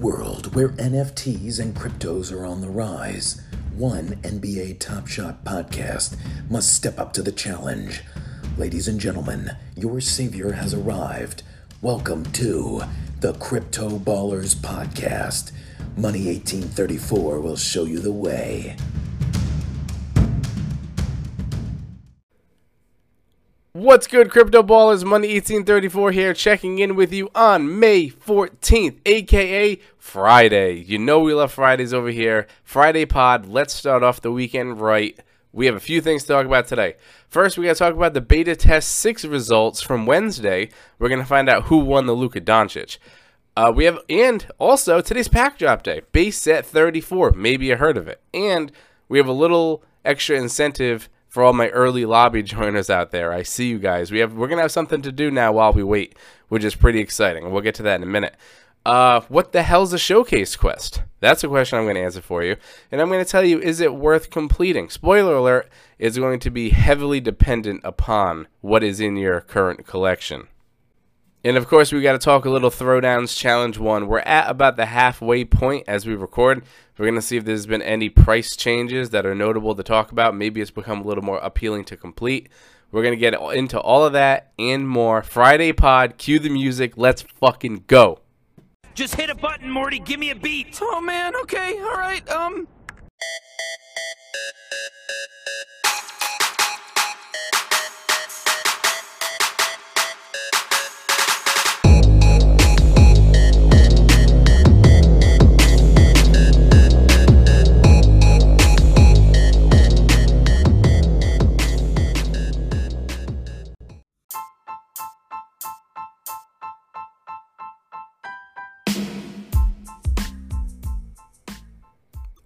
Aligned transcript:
world 0.00 0.54
where 0.54 0.70
NFTs 0.70 1.60
and 1.60 1.76
cryptos 1.76 2.32
are 2.32 2.46
on 2.46 2.62
the 2.62 2.70
rise, 2.70 3.42
one 3.74 4.16
NBA 4.22 4.78
Top 4.78 5.06
Shot 5.06 5.44
podcast 5.44 6.16
must 6.48 6.72
step 6.72 6.98
up 6.98 7.12
to 7.12 7.22
the 7.22 7.30
challenge. 7.30 8.02
Ladies 8.56 8.88
and 8.88 8.98
gentlemen, 8.98 9.50
your 9.76 10.00
savior 10.00 10.52
has 10.52 10.72
arrived. 10.72 11.42
Welcome 11.82 12.24
to 12.32 12.80
the 13.20 13.34
Crypto 13.34 13.98
Ballers 13.98 14.54
Podcast. 14.54 15.52
Money 15.98 16.26
1834 16.28 17.40
will 17.40 17.56
show 17.56 17.84
you 17.84 17.98
the 17.98 18.10
way. 18.10 18.76
What's 23.80 24.06
good, 24.06 24.30
Crypto 24.30 24.62
Ballers? 24.62 25.04
Money 25.06 25.32
1834 25.32 26.12
here, 26.12 26.34
checking 26.34 26.80
in 26.80 26.96
with 26.96 27.14
you 27.14 27.30
on 27.34 27.80
May 27.80 28.10
14th, 28.10 28.98
aka 29.06 29.80
Friday. 29.96 30.74
You 30.74 30.98
know 30.98 31.20
we 31.20 31.32
love 31.32 31.50
Fridays 31.50 31.94
over 31.94 32.10
here. 32.10 32.46
Friday 32.62 33.06
pod, 33.06 33.46
let's 33.46 33.72
start 33.72 34.02
off 34.02 34.20
the 34.20 34.30
weekend 34.30 34.82
right. 34.82 35.18
We 35.50 35.64
have 35.64 35.76
a 35.76 35.80
few 35.80 36.02
things 36.02 36.24
to 36.24 36.28
talk 36.28 36.44
about 36.44 36.68
today. 36.68 36.96
First, 37.26 37.56
we 37.56 37.64
got 37.64 37.72
to 37.72 37.78
talk 37.78 37.94
about 37.94 38.12
the 38.12 38.20
beta 38.20 38.54
test 38.54 38.90
6 38.96 39.24
results 39.24 39.80
from 39.80 40.04
Wednesday. 40.04 40.68
We're 40.98 41.08
going 41.08 41.22
to 41.22 41.26
find 41.26 41.48
out 41.48 41.68
who 41.68 41.78
won 41.78 42.04
the 42.04 42.12
Luka 42.12 42.42
Doncic. 42.42 42.98
Uh, 43.56 43.72
we 43.74 43.86
have, 43.86 43.98
and 44.10 44.46
also 44.58 45.00
today's 45.00 45.28
pack 45.28 45.56
drop 45.56 45.84
day, 45.84 46.02
base 46.12 46.36
set 46.36 46.66
34. 46.66 47.30
Maybe 47.30 47.64
you 47.64 47.76
heard 47.76 47.96
of 47.96 48.08
it. 48.08 48.20
And 48.34 48.72
we 49.08 49.16
have 49.16 49.26
a 49.26 49.32
little 49.32 49.82
extra 50.04 50.36
incentive 50.36 51.08
for 51.30 51.42
all 51.42 51.54
my 51.54 51.68
early 51.68 52.04
lobby 52.04 52.42
joiners 52.42 52.90
out 52.90 53.12
there. 53.12 53.32
I 53.32 53.42
see 53.42 53.68
you 53.68 53.78
guys. 53.78 54.10
We 54.10 54.18
have 54.18 54.34
we're 54.34 54.48
gonna 54.48 54.60
have 54.60 54.72
something 54.72 55.00
to 55.02 55.12
do 55.12 55.30
now 55.30 55.52
while 55.52 55.72
we 55.72 55.82
wait, 55.82 56.14
which 56.48 56.64
is 56.64 56.74
pretty 56.74 57.00
exciting. 57.00 57.50
We'll 57.50 57.62
get 57.62 57.76
to 57.76 57.82
that 57.84 57.96
in 57.96 58.02
a 58.02 58.06
minute. 58.06 58.34
Uh, 58.84 59.20
what 59.28 59.52
the 59.52 59.62
hell's 59.62 59.92
a 59.92 59.98
showcase 59.98 60.56
quest? 60.56 61.02
That's 61.20 61.44
a 61.44 61.48
question 61.48 61.78
I'm 61.78 61.84
going 61.84 61.96
to 61.96 62.00
answer 62.00 62.22
for 62.22 62.42
you. 62.42 62.56
And 62.90 63.00
I'm 63.00 63.08
going 63.08 63.22
to 63.22 63.30
tell 63.30 63.44
you, 63.44 63.60
is 63.60 63.80
it 63.80 63.94
worth 63.94 64.30
completing? 64.30 64.88
Spoiler 64.88 65.34
alert, 65.34 65.68
is 65.98 66.16
going 66.16 66.40
to 66.40 66.50
be 66.50 66.70
heavily 66.70 67.20
dependent 67.20 67.82
upon 67.84 68.48
what 68.62 68.82
is 68.82 68.98
in 68.98 69.16
your 69.16 69.42
current 69.42 69.86
collection. 69.86 70.48
And 71.42 71.56
of 71.56 71.66
course, 71.68 71.90
we 71.90 72.02
got 72.02 72.12
to 72.12 72.18
talk 72.18 72.44
a 72.44 72.50
little 72.50 72.70
Throwdowns 72.70 73.34
Challenge 73.34 73.78
1. 73.78 74.06
We're 74.06 74.18
at 74.20 74.50
about 74.50 74.76
the 74.76 74.86
halfway 74.86 75.44
point 75.46 75.84
as 75.88 76.04
we 76.04 76.14
record. 76.14 76.62
We're 76.98 77.06
going 77.06 77.14
to 77.14 77.22
see 77.22 77.38
if 77.38 77.46
there's 77.46 77.66
been 77.66 77.80
any 77.80 78.10
price 78.10 78.54
changes 78.54 79.08
that 79.10 79.24
are 79.24 79.34
notable 79.34 79.74
to 79.74 79.82
talk 79.82 80.12
about. 80.12 80.36
Maybe 80.36 80.60
it's 80.60 80.70
become 80.70 81.00
a 81.00 81.04
little 81.04 81.24
more 81.24 81.38
appealing 81.38 81.84
to 81.86 81.96
complete. 81.96 82.50
We're 82.92 83.02
going 83.02 83.14
to 83.14 83.20
get 83.20 83.32
into 83.54 83.80
all 83.80 84.04
of 84.04 84.12
that 84.12 84.52
and 84.58 84.86
more. 84.86 85.22
Friday 85.22 85.72
pod, 85.72 86.18
cue 86.18 86.38
the 86.38 86.50
music. 86.50 86.92
Let's 86.98 87.22
fucking 87.22 87.84
go. 87.86 88.20
Just 88.94 89.14
hit 89.14 89.30
a 89.30 89.34
button, 89.34 89.70
Morty. 89.70 89.98
Give 89.98 90.20
me 90.20 90.30
a 90.30 90.34
beat. 90.34 90.78
Oh 90.82 91.00
man, 91.00 91.34
okay, 91.36 91.80
alright, 91.80 92.28
um. 92.28 92.68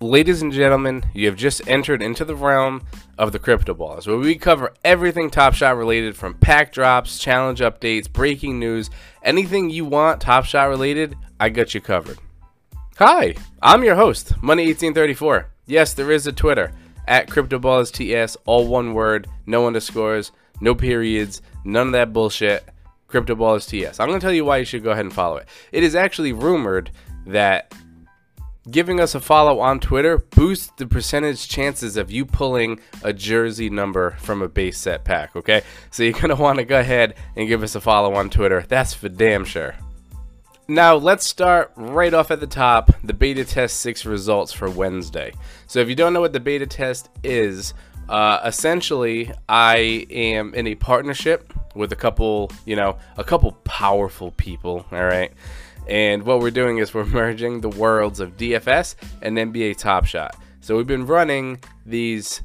Ladies 0.05 0.43
and 0.43 0.53
gentlemen, 0.53 1.03
you 1.15 1.27
have 1.29 1.35
just 1.35 1.67
entered 1.67 2.03
into 2.03 2.27
the 2.27 2.37
realm 2.37 2.83
of 3.17 3.33
the 3.33 3.39
Crypto 3.39 3.73
Balls, 3.73 4.07
where 4.07 4.19
we 4.19 4.37
cover 4.37 4.75
everything 4.85 5.31
Top 5.31 5.55
Shot 5.55 5.79
related 5.79 6.15
from 6.15 6.35
pack 6.35 6.73
drops, 6.73 7.19
challenge 7.19 7.61
updates, 7.61 8.13
breaking 8.13 8.59
news, 8.59 8.91
anything 9.23 9.71
you 9.71 9.87
want 9.87 10.21
Top 10.21 10.45
Shot 10.45 10.69
related, 10.69 11.17
I 11.41 11.49
got 11.49 11.73
you 11.73 11.81
covered. 11.81 12.19
Hi, 12.99 13.35
I'm 13.63 13.83
your 13.83 13.95
host, 13.95 14.35
Money1834. 14.43 15.47
Yes, 15.65 15.95
there 15.95 16.11
is 16.11 16.27
a 16.27 16.33
Twitter 16.33 16.73
at 17.09 17.29
CryptoBallersTS, 17.29 18.37
all 18.45 18.69
one 18.69 18.93
word, 18.93 19.27
no 19.47 19.67
underscores, 19.67 20.33
no 20.61 20.75
periods, 20.75 21.41
none 21.65 21.87
of 21.87 21.93
that 21.95 22.13
bullshit. 22.13 22.69
CryptoBallersTS. 23.09 24.01
I'm 24.01 24.09
going 24.09 24.21
to 24.21 24.25
tell 24.25 24.35
you 24.35 24.45
why 24.45 24.59
you 24.59 24.65
should 24.67 24.83
go 24.83 24.91
ahead 24.91 25.07
and 25.07 25.15
follow 25.15 25.37
it. 25.37 25.49
It 25.73 25.83
is 25.83 25.95
actually 25.95 26.33
rumored 26.35 26.91
that 27.27 27.73
giving 28.71 29.01
us 29.01 29.15
a 29.15 29.21
follow 29.21 29.61
on 29.61 29.81
Twitter 29.81 30.19
boosts 30.19 30.73
the 30.77 30.87
percentage 30.87 31.49
chances 31.49 31.97
of 31.97 32.11
you 32.11 32.25
pulling 32.25 32.81
a 33.03 33.13
jersey 33.13 33.69
number 33.69 34.13
from 34.13 34.43
a 34.43 34.49
base 34.49 34.79
set 34.79 35.05
pack, 35.05 35.37
okay? 35.37 35.63
So 35.91 36.03
you're 36.03 36.13
going 36.13 36.29
to 36.29 36.37
want 36.37 36.59
to 36.59 36.65
go 36.65 36.79
ahead 36.79 37.15
and 37.37 37.49
give 37.49 37.63
us 37.63 37.75
a 37.75 37.81
follow 37.81 38.15
on 38.15 38.31
Twitter. 38.31 38.65
That's 38.67 38.95
for 38.95 39.09
damn 39.09 39.45
sure. 39.45 39.75
Now, 40.67 40.95
let's 40.95 41.27
start 41.27 41.73
right 41.77 42.15
off 42.15 42.31
at 42.31 42.41
the 42.41 42.47
top 42.47 42.91
the 43.05 43.13
beta 43.13 43.45
test 43.45 43.81
6 43.81 44.07
results 44.07 44.51
for 44.51 44.71
Wednesday. 44.71 45.33
So, 45.67 45.81
if 45.81 45.91
you 45.91 45.95
don't 45.95 46.15
know 46.15 46.23
what 46.23 46.33
the 46.33 46.41
beta 46.41 46.67
test 46.67 47.11
is, 47.23 47.75
uh, 48.09 48.41
essentially, 48.47 49.31
I 49.47 50.07
am 50.11 50.55
in 50.55 50.67
a 50.67 50.75
partnership 50.75 51.53
with 51.75 51.93
a 51.93 51.97
couple, 51.97 52.51
you 52.65 52.77
know, 52.77 52.97
a 53.19 53.25
couple 53.25 53.53
powerful 53.65 54.31
people, 54.31 54.87
all 54.91 55.05
right? 55.05 55.33
And 55.87 56.23
what 56.23 56.41
we're 56.41 56.51
doing 56.51 56.79
is 56.79 56.95
we're 56.95 57.05
merging 57.23 57.61
the 57.61 57.69
worlds 57.69 58.21
of 58.21 58.37
DFS 58.37 58.95
and 59.23 59.37
NBA 59.37 59.77
Top 59.77 60.05
Shot. 60.07 60.37
So 60.61 60.77
we've 60.77 60.87
been 60.87 61.07
running 61.07 61.61
these 61.85 62.43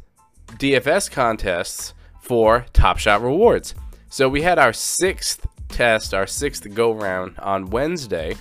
DFS 0.57 1.09
contests 1.09 1.93
for 2.21 2.65
Top 2.73 2.97
Shot 2.97 3.21
rewards. 3.21 3.75
So 4.09 4.27
we 4.27 4.41
had 4.41 4.59
our 4.59 4.73
sixth 4.73 5.47
test, 5.69 6.13
our 6.13 6.27
sixth 6.27 6.73
go 6.73 6.91
round 6.91 7.37
on 7.39 7.69
Wednesday. 7.69 8.35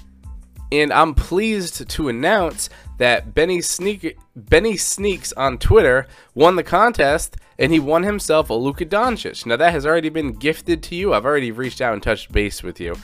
And 0.70 0.92
I'm 0.92 1.15
pleased 1.15 1.88
to 1.88 2.09
announce 2.09 2.69
that 2.98 3.34
Benny 3.34 3.62
Sneak 3.62 4.19
Benny 4.34 4.76
Sneaks 4.76 5.32
on 5.32 5.56
Twitter 5.59 6.06
won 6.34 6.56
the 6.56 6.62
contest 6.62 7.36
and 7.59 7.72
he 7.72 7.80
won 7.80 8.03
himself 8.03 8.50
a 8.50 8.54
Luka 8.54 8.84
Doncic. 8.84 9.47
Now 9.47 9.56
that 9.56 9.72
has 9.72 9.86
already 9.86 10.09
been 10.09 10.32
gifted 10.32 10.82
to 10.84 10.94
you. 10.94 11.15
I've 11.15 11.25
already 11.25 11.53
reached 11.53 11.80
out 11.80 11.94
and 11.94 12.03
touched 12.03 12.32
base 12.32 12.62
with 12.62 12.80
you 12.80 12.97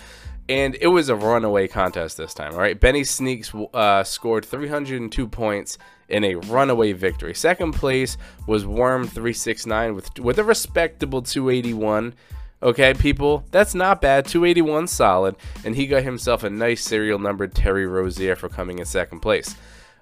and 0.49 0.77
it 0.81 0.89
was 0.89 1.09
a 1.09 1.17
runaway 1.17 1.69
contest 1.69 2.17
this 2.17 2.35
time. 2.35 2.53
All 2.53 2.61
right, 2.61 2.79
Benny 2.79 3.03
Sneaks 3.03 3.53
uh, 3.73 4.05
scored 4.05 4.45
302 4.45 5.29
points 5.29 5.79
in 6.09 6.25
a 6.25 6.35
runaway 6.35 6.93
victory. 6.93 7.35
Second 7.35 7.73
place 7.73 8.17
was 8.47 8.67
Worm 8.67 9.05
369 9.05 9.95
with 9.95 10.19
with 10.19 10.39
a 10.39 10.45
respectable 10.45 11.23
281. 11.23 12.15
Okay, 12.63 12.95
people, 12.95 13.45
that's 13.51 13.75
not 13.75 14.01
bad. 14.01 14.25
281 14.27 14.87
solid, 14.87 15.37
and 15.65 15.77
he 15.77 15.87
got 15.87 16.03
himself 16.03 16.45
a 16.45 16.51
nice 16.51 16.83
serial 16.83 17.19
numbered 17.19 17.55
Terry 17.55 17.87
Rozier 17.87 18.37
for 18.37 18.49
coming 18.49 18.79
in 18.79 18.87
second 18.87 19.21
place. 19.21 19.55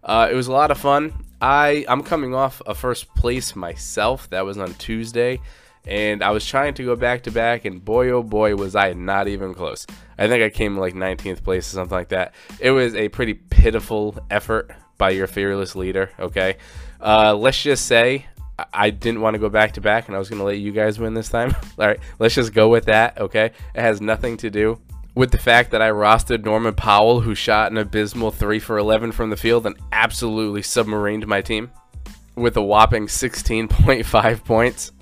Uh, 0.04 0.28
it 0.30 0.34
was 0.34 0.47
a 0.47 0.53
lot 0.53 0.70
of 0.70 0.78
fun. 0.78 1.12
I 1.41 1.84
I'm 1.88 2.03
coming 2.03 2.34
off 2.34 2.62
a 2.66 2.74
first 2.74 3.12
place 3.14 3.54
myself. 3.56 4.28
That 4.30 4.44
was 4.44 4.59
on 4.59 4.74
Tuesday 4.74 5.41
and 5.87 6.22
I 6.22 6.31
was 6.31 6.47
trying 6.47 6.75
to 6.75 6.84
go 6.84 6.97
back 6.97 7.25
to 7.25 7.31
back, 7.31 7.65
and 7.65 7.84
boy, 7.84 8.10
oh 8.10 8.22
boy, 8.22 8.54
was 8.54 8.75
I 8.75 8.93
not 8.93 9.28
even 9.28 9.54
close. 9.54 9.87
I 10.19 10.28
think 10.28 10.43
I 10.43 10.50
came 10.50 10.76
like 10.76 10.94
19th 10.94 11.43
place 11.43 11.69
or 11.69 11.75
something 11.75 11.97
like 11.97 12.10
that. 12.10 12.34
It 12.60 12.70
was 12.70 12.94
a 12.94 13.09
pretty 13.09 13.34
pitiful 13.34 14.19
effort 14.31 14.71
by 14.98 15.10
your 15.10 15.26
fearless 15.26 15.75
leader, 15.75 16.10
okay? 16.21 16.56
Uh, 17.00 17.34
let's 17.34 17.60
just 17.60 17.87
say 17.87 18.26
I 18.72 18.91
didn't 18.91 19.21
want 19.21 19.34
to 19.34 19.41
go 19.41 19.48
back 19.48 19.72
to 19.72 19.81
back, 19.81 20.06
and 20.06 20.15
I 20.15 20.19
was 20.19 20.28
going 20.28 20.38
to 20.38 20.44
let 20.44 20.59
you 20.59 20.72
guys 20.72 20.98
win 20.98 21.15
this 21.15 21.28
time. 21.28 21.54
All 21.78 21.87
right, 21.87 22.00
let's 22.19 22.34
just 22.34 22.53
go 22.53 22.69
with 22.69 22.84
that, 22.84 23.19
okay? 23.19 23.47
It 23.75 23.81
has 23.81 24.00
nothing 24.00 24.37
to 24.38 24.50
do 24.50 24.78
with 25.15 25.30
the 25.30 25.39
fact 25.39 25.72
that 25.72 25.83
I 25.83 25.91
rostered 25.91 26.45
Norman 26.45 26.74
Powell, 26.74 27.21
who 27.21 27.34
shot 27.34 27.71
an 27.71 27.78
abysmal 27.78 28.30
3 28.30 28.59
for 28.59 28.78
11 28.78 29.12
from 29.12 29.30
the 29.30 29.36
field 29.36 29.66
and 29.66 29.77
absolutely 29.91 30.62
submarined 30.62 31.27
my 31.27 31.42
team 31.42 31.71
with 32.34 32.56
a 32.56 32.62
whopping 32.62 33.06
16.5 33.06 34.45
points. 34.45 34.92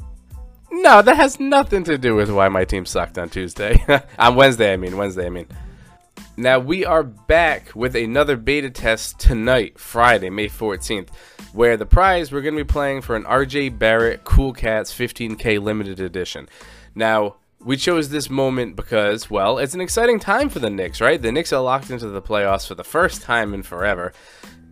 No, 0.82 1.02
that 1.02 1.16
has 1.16 1.38
nothing 1.38 1.84
to 1.84 1.98
do 1.98 2.14
with 2.14 2.30
why 2.30 2.48
my 2.48 2.64
team 2.64 2.86
sucked 2.86 3.18
on 3.18 3.28
Tuesday. 3.28 3.84
on 4.18 4.34
Wednesday, 4.34 4.72
I 4.72 4.76
mean. 4.78 4.96
Wednesday, 4.96 5.26
I 5.26 5.28
mean. 5.28 5.46
Now, 6.38 6.58
we 6.58 6.86
are 6.86 7.02
back 7.02 7.74
with 7.74 7.94
another 7.94 8.38
beta 8.38 8.70
test 8.70 9.20
tonight, 9.20 9.78
Friday, 9.78 10.30
May 10.30 10.48
14th, 10.48 11.10
where 11.52 11.76
the 11.76 11.84
prize 11.84 12.32
we're 12.32 12.40
going 12.40 12.56
to 12.56 12.64
be 12.64 12.72
playing 12.72 13.02
for 13.02 13.14
an 13.14 13.24
RJ 13.24 13.78
Barrett 13.78 14.24
Cool 14.24 14.54
Cats 14.54 14.90
15K 14.90 15.62
limited 15.62 16.00
edition. 16.00 16.48
Now, 16.94 17.36
we 17.62 17.76
chose 17.76 18.08
this 18.08 18.30
moment 18.30 18.74
because, 18.74 19.28
well, 19.28 19.58
it's 19.58 19.74
an 19.74 19.82
exciting 19.82 20.18
time 20.18 20.48
for 20.48 20.60
the 20.60 20.70
Knicks, 20.70 21.02
right? 21.02 21.20
The 21.20 21.30
Knicks 21.30 21.52
are 21.52 21.62
locked 21.62 21.90
into 21.90 22.08
the 22.08 22.22
playoffs 22.22 22.66
for 22.66 22.74
the 22.74 22.84
first 22.84 23.20
time 23.20 23.52
in 23.52 23.62
forever. 23.62 24.14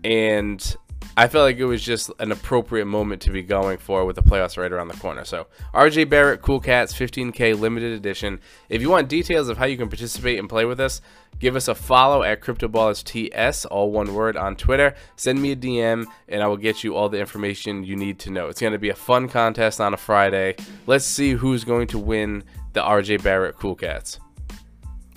And 0.03 0.75
I 1.19 1.27
felt 1.27 1.43
like 1.43 1.57
it 1.57 1.65
was 1.65 1.83
just 1.83 2.13
an 2.21 2.31
appropriate 2.31 2.87
moment 2.87 3.23
to 3.23 3.31
be 3.31 3.43
going 3.43 3.79
for 3.79 4.05
with 4.05 4.15
the 4.15 4.23
playoffs 4.23 4.57
right 4.57 4.71
around 4.71 4.87
the 4.87 4.97
corner. 4.99 5.25
So, 5.25 5.49
RJ 5.75 6.09
Barrett 6.09 6.43
Cool 6.43 6.61
Cats 6.61 6.95
15K 6.95 7.59
limited 7.59 7.91
edition. 7.91 8.39
If 8.69 8.83
you 8.83 8.89
want 8.89 9.09
details 9.09 9.49
of 9.49 9.59
how 9.59 9.65
you 9.65 9.77
can 9.77 9.89
participate 9.89 10.39
and 10.39 10.49
play 10.49 10.65
with 10.65 10.79
us, 10.79 11.01
give 11.41 11.57
us 11.57 11.67
a 11.67 11.75
follow 11.75 12.23
at 12.23 12.41
CryptoballersTS, 12.41 13.67
all 13.69 13.91
one 13.91 14.15
word, 14.15 14.37
on 14.37 14.55
Twitter. 14.55 14.95
Send 15.17 15.43
me 15.43 15.51
a 15.51 15.57
DM, 15.57 16.07
and 16.29 16.41
I 16.41 16.47
will 16.47 16.57
get 16.57 16.85
you 16.85 16.95
all 16.95 17.09
the 17.09 17.19
information 17.19 17.83
you 17.83 17.97
need 17.97 18.21
to 18.21 18.31
know. 18.31 18.47
It's 18.47 18.61
going 18.61 18.73
to 18.73 18.79
be 18.79 18.91
a 18.91 18.95
fun 18.95 19.29
contest 19.29 19.81
on 19.81 19.95
a 19.95 19.97
Friday. 19.97 20.55
Let's 20.87 21.05
see 21.05 21.33
who's 21.33 21.65
going 21.65 21.89
to 21.89 21.99
win 21.99 22.45
the 22.75 22.81
RJ 22.81 23.25
Barrett 23.25 23.57
Cool 23.57 23.75
Cats. 23.75 24.21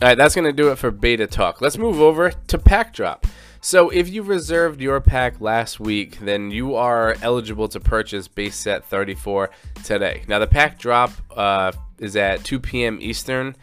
All 0.02 0.08
right, 0.08 0.18
that's 0.18 0.34
going 0.34 0.46
to 0.46 0.52
do 0.52 0.72
it 0.72 0.80
for 0.80 0.90
beta 0.90 1.28
talk. 1.28 1.62
Let's 1.62 1.78
move 1.78 2.02
over 2.02 2.32
to 2.32 2.58
pack 2.58 2.92
drop. 2.92 3.28
So 3.64 3.92
if 3.92 4.10
you 4.10 4.24
reserved 4.24 4.82
your 4.82 5.00
pack 5.00 5.40
last 5.40 5.80
week, 5.80 6.18
then 6.20 6.50
you 6.50 6.74
are 6.74 7.16
eligible 7.22 7.68
to 7.68 7.80
purchase 7.80 8.28
base 8.28 8.56
set 8.56 8.84
34 8.86 9.52
today. 9.84 10.24
Now 10.28 10.40
the 10.40 10.48
pack 10.48 10.80
drop 10.80 11.12
uh, 11.30 11.72
is 12.00 12.16
at 12.16 12.44
2 12.44 12.60
p.m. 12.60 12.98
Eastern. 13.00 13.56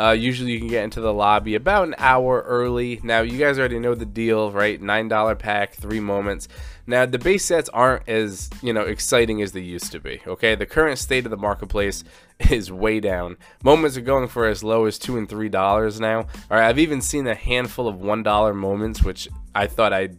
Uh, 0.00 0.10
usually 0.10 0.52
you 0.52 0.58
can 0.58 0.68
get 0.68 0.84
into 0.84 1.00
the 1.00 1.12
lobby 1.12 1.54
about 1.54 1.86
an 1.86 1.94
hour 1.98 2.42
early. 2.46 2.98
Now 3.02 3.20
you 3.20 3.38
guys 3.38 3.58
already 3.58 3.78
know 3.78 3.94
the 3.94 4.06
deal, 4.06 4.50
right? 4.50 4.80
$9 4.80 5.38
pack, 5.38 5.74
three 5.74 6.00
moments. 6.00 6.48
Now 6.86 7.06
the 7.06 7.18
base 7.18 7.44
sets 7.44 7.68
aren't 7.68 8.08
as 8.08 8.50
you 8.60 8.72
know 8.72 8.82
exciting 8.82 9.40
as 9.40 9.52
they 9.52 9.60
used 9.60 9.92
to 9.92 10.00
be. 10.00 10.20
Okay, 10.26 10.54
the 10.54 10.66
current 10.66 10.98
state 10.98 11.24
of 11.24 11.30
the 11.30 11.36
marketplace 11.36 12.02
is 12.50 12.72
way 12.72 12.98
down. 12.98 13.36
Moments 13.62 13.96
are 13.96 14.02
going 14.02 14.28
for 14.28 14.46
as 14.46 14.64
low 14.64 14.86
as 14.86 14.98
two 14.98 15.16
and 15.16 15.28
three 15.28 15.48
dollars 15.48 16.00
now. 16.00 16.20
All 16.20 16.26
right, 16.58 16.68
I've 16.68 16.80
even 16.80 17.00
seen 17.00 17.26
a 17.28 17.34
handful 17.34 17.86
of 17.86 18.00
one 18.00 18.22
dollar 18.22 18.52
moments, 18.52 19.02
which 19.02 19.28
I 19.54 19.68
thought 19.68 19.92
I'd 19.92 20.16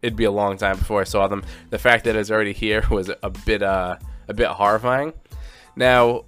it'd 0.00 0.16
be 0.16 0.24
a 0.24 0.30
long 0.30 0.56
time 0.56 0.78
before 0.78 1.02
I 1.02 1.04
saw 1.04 1.28
them. 1.28 1.44
The 1.68 1.78
fact 1.78 2.04
that 2.04 2.16
it's 2.16 2.30
already 2.30 2.54
here 2.54 2.82
was 2.90 3.10
a 3.22 3.30
bit 3.30 3.62
uh 3.62 3.96
a 4.28 4.34
bit 4.34 4.48
horrifying. 4.48 5.12
Now 5.76 6.24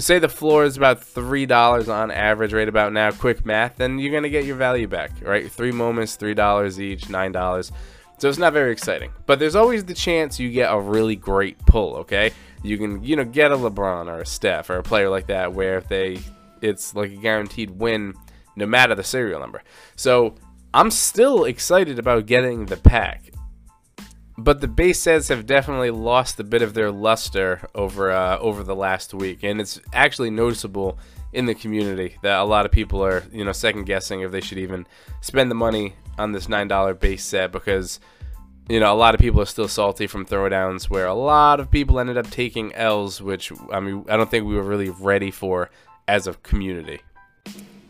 say 0.00 0.18
the 0.18 0.28
floor 0.28 0.64
is 0.64 0.76
about 0.76 1.02
three 1.02 1.46
dollars 1.46 1.88
on 1.88 2.10
average 2.10 2.52
right 2.52 2.68
about 2.68 2.92
now 2.92 3.10
quick 3.10 3.46
math 3.46 3.76
then 3.76 3.98
you're 3.98 4.12
gonna 4.12 4.28
get 4.28 4.44
your 4.44 4.56
value 4.56 4.88
back 4.88 5.10
right 5.22 5.50
three 5.50 5.72
moments 5.72 6.16
three 6.16 6.34
dollars 6.34 6.80
each 6.80 7.08
nine 7.08 7.32
dollars 7.32 7.70
so 8.18 8.28
it's 8.28 8.38
not 8.38 8.52
very 8.52 8.72
exciting. 8.72 9.12
But 9.26 9.38
there's 9.38 9.56
always 9.56 9.84
the 9.84 9.94
chance 9.94 10.38
you 10.38 10.50
get 10.50 10.72
a 10.72 10.78
really 10.78 11.16
great 11.16 11.58
pull, 11.66 11.96
okay? 11.96 12.30
You 12.62 12.78
can, 12.78 13.02
you 13.02 13.16
know, 13.16 13.24
get 13.24 13.52
a 13.52 13.56
LeBron 13.56 14.06
or 14.06 14.20
a 14.20 14.26
Steph 14.26 14.70
or 14.70 14.76
a 14.76 14.82
player 14.82 15.10
like 15.10 15.26
that 15.26 15.52
where 15.52 15.78
if 15.78 15.88
they 15.88 16.20
it's 16.62 16.94
like 16.94 17.12
a 17.12 17.16
guaranteed 17.16 17.70
win 17.70 18.14
no 18.56 18.66
matter 18.66 18.94
the 18.94 19.04
serial 19.04 19.40
number. 19.40 19.62
So 19.96 20.36
I'm 20.72 20.90
still 20.90 21.44
excited 21.44 21.98
about 21.98 22.26
getting 22.26 22.66
the 22.66 22.76
pack. 22.76 23.33
But 24.36 24.60
the 24.60 24.68
base 24.68 24.98
sets 24.98 25.28
have 25.28 25.46
definitely 25.46 25.90
lost 25.90 26.40
a 26.40 26.44
bit 26.44 26.62
of 26.62 26.74
their 26.74 26.90
luster 26.90 27.68
over 27.74 28.10
uh, 28.10 28.38
over 28.38 28.62
the 28.64 28.74
last 28.74 29.14
week, 29.14 29.44
and 29.44 29.60
it's 29.60 29.80
actually 29.92 30.30
noticeable 30.30 30.98
in 31.32 31.46
the 31.46 31.54
community 31.54 32.16
that 32.22 32.38
a 32.40 32.44
lot 32.44 32.64
of 32.64 32.72
people 32.72 33.04
are, 33.04 33.24
you 33.32 33.44
know, 33.44 33.52
second 33.52 33.84
guessing 33.84 34.20
if 34.20 34.30
they 34.30 34.40
should 34.40 34.58
even 34.58 34.86
spend 35.20 35.50
the 35.50 35.54
money 35.54 35.94
on 36.16 36.30
this 36.30 36.46
$9 36.46 37.00
base 37.00 37.24
set 37.24 37.50
because 37.50 37.98
you 38.68 38.80
know, 38.80 38.92
a 38.92 38.96
lot 38.96 39.14
of 39.14 39.20
people 39.20 39.42
are 39.42 39.46
still 39.46 39.68
salty 39.68 40.06
from 40.06 40.24
throwdowns 40.24 40.88
where 40.88 41.06
a 41.06 41.14
lot 41.14 41.60
of 41.60 41.70
people 41.70 42.00
ended 42.00 42.16
up 42.16 42.30
taking 42.30 42.74
L's, 42.74 43.20
which 43.20 43.52
I 43.70 43.80
mean, 43.80 44.06
I 44.08 44.16
don't 44.16 44.30
think 44.30 44.46
we 44.46 44.54
were 44.54 44.62
really 44.62 44.88
ready 44.88 45.30
for 45.30 45.70
as 46.08 46.26
a 46.26 46.34
community. 46.34 47.00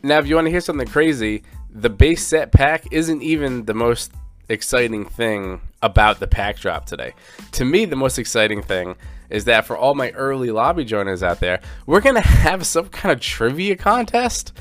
Now, 0.02 0.18
if 0.18 0.26
you 0.26 0.34
want 0.34 0.46
to 0.46 0.50
hear 0.50 0.60
something 0.60 0.88
crazy, 0.88 1.44
the 1.70 1.90
base 1.90 2.26
set 2.26 2.50
pack 2.50 2.92
isn't 2.92 3.22
even 3.22 3.64
the 3.64 3.74
most 3.74 4.12
exciting 4.48 5.04
thing 5.04 5.60
about 5.82 6.20
the 6.20 6.26
pack 6.26 6.58
drop 6.58 6.86
today. 6.86 7.14
To 7.52 7.64
me, 7.64 7.84
the 7.84 7.96
most 7.96 8.18
exciting 8.18 8.62
thing 8.62 8.96
is 9.30 9.44
that 9.46 9.66
for 9.66 9.76
all 9.76 9.94
my 9.94 10.10
early 10.10 10.50
lobby 10.50 10.84
joiners 10.84 11.22
out 11.22 11.40
there, 11.40 11.60
we're 11.86 12.00
going 12.00 12.14
to 12.20 12.20
have 12.20 12.66
some 12.66 12.88
kind 12.88 13.12
of 13.12 13.20
trivia 13.20 13.76
contest 13.76 14.52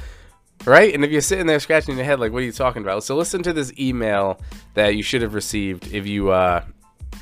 right? 0.65 0.93
And 0.93 1.03
if 1.03 1.11
you're 1.11 1.21
sitting 1.21 1.45
there 1.45 1.59
scratching 1.59 1.95
your 1.95 2.05
head, 2.05 2.19
like, 2.19 2.31
what 2.31 2.39
are 2.39 2.45
you 2.45 2.51
talking 2.51 2.81
about? 2.81 3.03
So 3.03 3.15
listen 3.15 3.43
to 3.43 3.53
this 3.53 3.73
email 3.77 4.39
that 4.73 4.95
you 4.95 5.03
should 5.03 5.21
have 5.21 5.33
received 5.33 5.93
if 5.93 6.07
you 6.07 6.31
uh, 6.31 6.63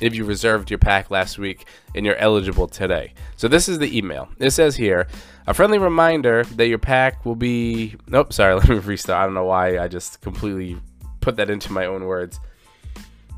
if 0.00 0.14
you 0.14 0.24
reserved 0.24 0.70
your 0.70 0.78
pack 0.78 1.10
last 1.10 1.38
week 1.38 1.66
and 1.94 2.04
you're 2.04 2.16
eligible 2.16 2.66
today. 2.66 3.14
So 3.36 3.48
this 3.48 3.68
is 3.68 3.78
the 3.78 3.96
email. 3.96 4.28
It 4.38 4.50
says 4.50 4.76
here, 4.76 5.06
a 5.46 5.54
friendly 5.54 5.78
reminder 5.78 6.44
that 6.56 6.68
your 6.68 6.78
pack 6.78 7.24
will 7.24 7.36
be. 7.36 7.96
Nope, 8.06 8.32
sorry. 8.32 8.54
Let 8.58 8.68
me 8.68 8.78
restart. 8.78 9.22
I 9.22 9.24
don't 9.24 9.34
know 9.34 9.44
why 9.44 9.78
I 9.78 9.88
just 9.88 10.20
completely 10.20 10.78
put 11.20 11.36
that 11.36 11.50
into 11.50 11.72
my 11.72 11.86
own 11.86 12.04
words. 12.04 12.40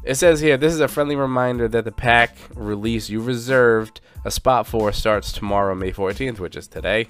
It 0.05 0.17
says 0.17 0.41
here, 0.41 0.56
this 0.56 0.73
is 0.73 0.81
a 0.81 0.89
friendly 0.89 1.17
reminder 1.17 1.67
that 1.69 1.85
the 1.85 1.93
pack 1.93 2.37
release 2.55 3.09
you 3.09 3.21
reserved 3.21 4.01
a 4.25 4.31
spot 4.31 4.67
for 4.67 4.93
starts 4.93 5.33
tomorrow, 5.33 5.75
May 5.75 5.93
14th, 5.93 6.39
which 6.39 6.56
is 6.56 6.69
today 6.69 7.09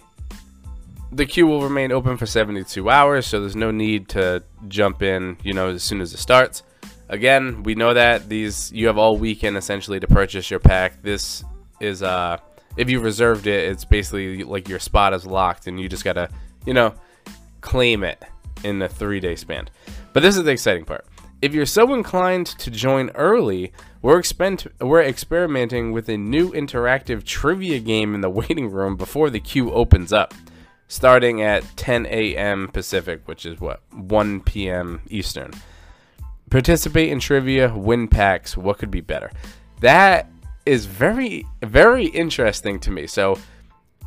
the 1.15 1.27
queue 1.27 1.47
will 1.47 1.63
remain 1.63 1.93
open 1.93 2.17
for 2.17 2.27
72 2.27 2.91
hours, 2.91 3.27
so 3.27 3.41
there's 3.41 3.55
no 3.55 3.71
need 3.71 4.09
to 4.11 4.43
jump 4.67 5.03
in, 5.03 5.37
you 5.43 5.53
know, 5.53 5.69
as 5.69 5.83
soon 5.83 6.01
as 6.01 6.13
it 6.13 6.19
starts. 6.19 6.65
Again, 7.09 7.63
we 7.63 7.75
know 7.75 7.95
that 7.95 8.29
these 8.29 8.73
you 8.73 8.87
have 8.89 8.99
all 8.99 9.17
weekend 9.17 9.57
essentially 9.57 10.01
to 10.01 10.09
purchase 10.09 10.51
your 10.51 10.59
pack. 10.59 11.03
This 11.03 11.45
is 11.81 12.03
uh 12.03 12.39
if 12.77 12.91
you 12.91 12.99
reserved 12.99 13.47
it, 13.47 13.71
it's 13.71 13.85
basically 13.85 14.43
like 14.43 14.69
your 14.69 14.81
spot 14.81 15.15
is 15.15 15.25
locked 15.25 15.69
and 15.69 15.79
you 15.79 15.89
just 15.89 16.03
got 16.03 16.15
to, 16.15 16.29
you 16.67 16.75
know, 16.75 16.95
claim 17.61 18.03
it 18.03 18.21
in 18.65 18.83
a 18.83 18.89
3-day 18.89 19.37
span. 19.37 19.69
But 20.13 20.25
this 20.25 20.37
is 20.37 20.43
the 20.43 20.51
exciting 20.51 20.85
part. 20.85 21.07
If 21.45 21.53
you're 21.53 21.67
so 21.67 21.93
inclined 21.93 22.47
to 22.47 22.71
join 22.71 23.11
early, 23.11 23.71
we're, 24.01 24.19
expen- 24.19 24.67
we're 24.81 25.03
experimenting 25.03 25.93
with 25.93 26.09
a 26.09 26.17
new 26.17 26.51
interactive 26.53 27.23
trivia 27.23 27.81
game 27.81 28.15
in 28.15 28.23
the 28.23 28.31
waiting 28.41 28.71
room 28.71 28.97
before 28.97 29.29
the 29.29 29.41
queue 29.41 29.71
opens 29.71 30.11
up 30.11 30.33
starting 30.89 31.43
at 31.43 31.63
10 31.77 32.07
a.m. 32.07 32.69
Pacific, 32.69 33.29
which 33.29 33.45
is 33.45 33.61
what 33.61 33.83
1 33.93 34.41
p.m. 34.41 35.03
Eastern. 35.09 35.51
Participate 36.49 37.13
in 37.13 37.21
trivia, 37.21 37.77
win 37.77 38.09
packs. 38.09 38.57
What 38.57 38.79
could 38.79 38.91
be 38.91 39.03
better? 39.03 39.31
That 39.81 40.31
is 40.65 40.87
very, 40.87 41.45
very 41.63 42.07
interesting 42.07 42.81
to 42.81 42.91
me. 42.91 43.07
So, 43.07 43.39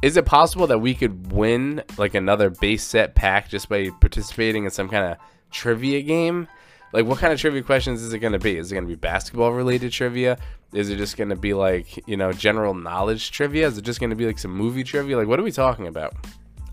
is 0.02 0.18
it 0.18 0.26
possible 0.26 0.66
that 0.66 0.80
we 0.80 0.96
could 0.96 1.32
win 1.32 1.84
like 2.00 2.16
another 2.16 2.50
base 2.50 2.84
set 2.84 3.14
pack 3.14 3.48
just 3.48 3.70
by 3.70 3.92
participating 4.02 4.66
in 4.66 4.72
some 4.72 4.90
kind 4.90 5.06
of 5.06 5.18
trivia 5.52 6.02
game? 6.02 6.48
Like, 6.94 7.06
what 7.06 7.20
kind 7.20 7.34
of 7.34 7.40
trivia 7.40 7.62
questions 7.62 8.02
is 8.02 8.14
it 8.14 8.20
going 8.20 8.34
to 8.34 8.40
be? 8.40 8.58
Is 8.58 8.72
it 8.72 8.76
going 8.76 8.86
to 8.86 8.90
be 8.90 8.96
basketball 8.96 9.54
related 9.54 9.92
trivia? 9.92 10.38
Is 10.74 10.90
it 10.90 10.98
just 10.98 11.18
going 11.18 11.30
to 11.30 11.36
be 11.36 11.54
like, 11.54 12.08
you 12.08 12.18
know, 12.18 12.32
general 12.32 12.74
knowledge 12.74 13.32
trivia? 13.32 13.68
Is 13.68 13.78
it 13.78 13.84
just 13.84 14.00
going 14.00 14.10
to 14.10 14.16
be 14.16 14.26
like 14.26 14.40
some 14.40 14.52
movie 14.52 14.84
trivia? 14.84 15.18
Like, 15.18 15.28
what 15.28 15.40
are 15.40 15.44
we 15.44 15.52
talking 15.52 15.88
about? 15.88 16.14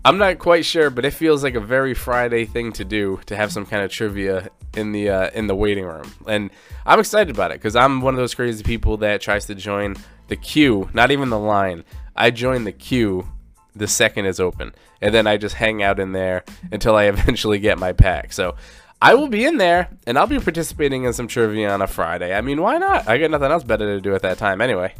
I'm 0.05 0.19
not 0.19 0.37
quite 0.37 0.65
sure, 0.65 0.91
but 0.91 1.03
it 1.03 1.11
feels 1.11 1.43
like 1.43 1.55
a 1.55 1.59
very 1.59 1.95
Friday 1.95 2.45
thing 2.45 2.71
to 2.73 2.85
do 2.85 3.19
to 3.25 3.35
have 3.35 3.51
some 3.51 3.65
kind 3.65 3.83
of 3.83 3.91
trivia 3.91 4.51
in 4.77 4.91
the 4.91 5.09
uh, 5.09 5.29
in 5.33 5.47
the 5.47 5.55
waiting 5.55 5.83
room, 5.83 6.13
and 6.27 6.51
I'm 6.85 6.99
excited 6.99 7.33
about 7.33 7.49
it 7.49 7.55
because 7.55 7.75
I'm 7.75 8.01
one 8.01 8.13
of 8.13 8.19
those 8.19 8.35
crazy 8.35 8.63
people 8.63 8.97
that 8.97 9.19
tries 9.21 9.47
to 9.47 9.55
join 9.55 9.95
the 10.27 10.35
queue, 10.35 10.91
not 10.93 11.09
even 11.09 11.29
the 11.31 11.39
line. 11.39 11.83
I 12.15 12.29
join 12.29 12.65
the 12.65 12.71
queue 12.71 13.27
the 13.75 13.87
second 13.87 14.27
is 14.27 14.39
open, 14.39 14.75
and 15.01 15.11
then 15.11 15.25
I 15.25 15.37
just 15.37 15.55
hang 15.55 15.81
out 15.81 15.99
in 15.99 16.11
there 16.11 16.43
until 16.71 16.95
I 16.95 17.03
eventually 17.15 17.57
get 17.57 17.79
my 17.79 17.91
pack. 17.91 18.31
So 18.31 18.55
I 19.01 19.13
will 19.13 19.27
be 19.27 19.45
in 19.45 19.57
there, 19.57 19.89
and 20.07 20.17
I'll 20.17 20.27
be 20.27 20.39
participating 20.39 21.03
in 21.03 21.13
some 21.13 21.27
trivia 21.27 21.69
on 21.69 21.81
a 21.81 21.87
Friday. 21.87 22.33
I 22.33 22.41
mean, 22.41 22.61
why 22.61 22.77
not? 22.77 23.07
I 23.07 23.17
got 23.17 23.31
nothing 23.31 23.51
else 23.51 23.63
better 23.63 23.95
to 23.95 24.01
do 24.01 24.15
at 24.15 24.21
that 24.21 24.37
time 24.37 24.61
anyway. 24.61 24.93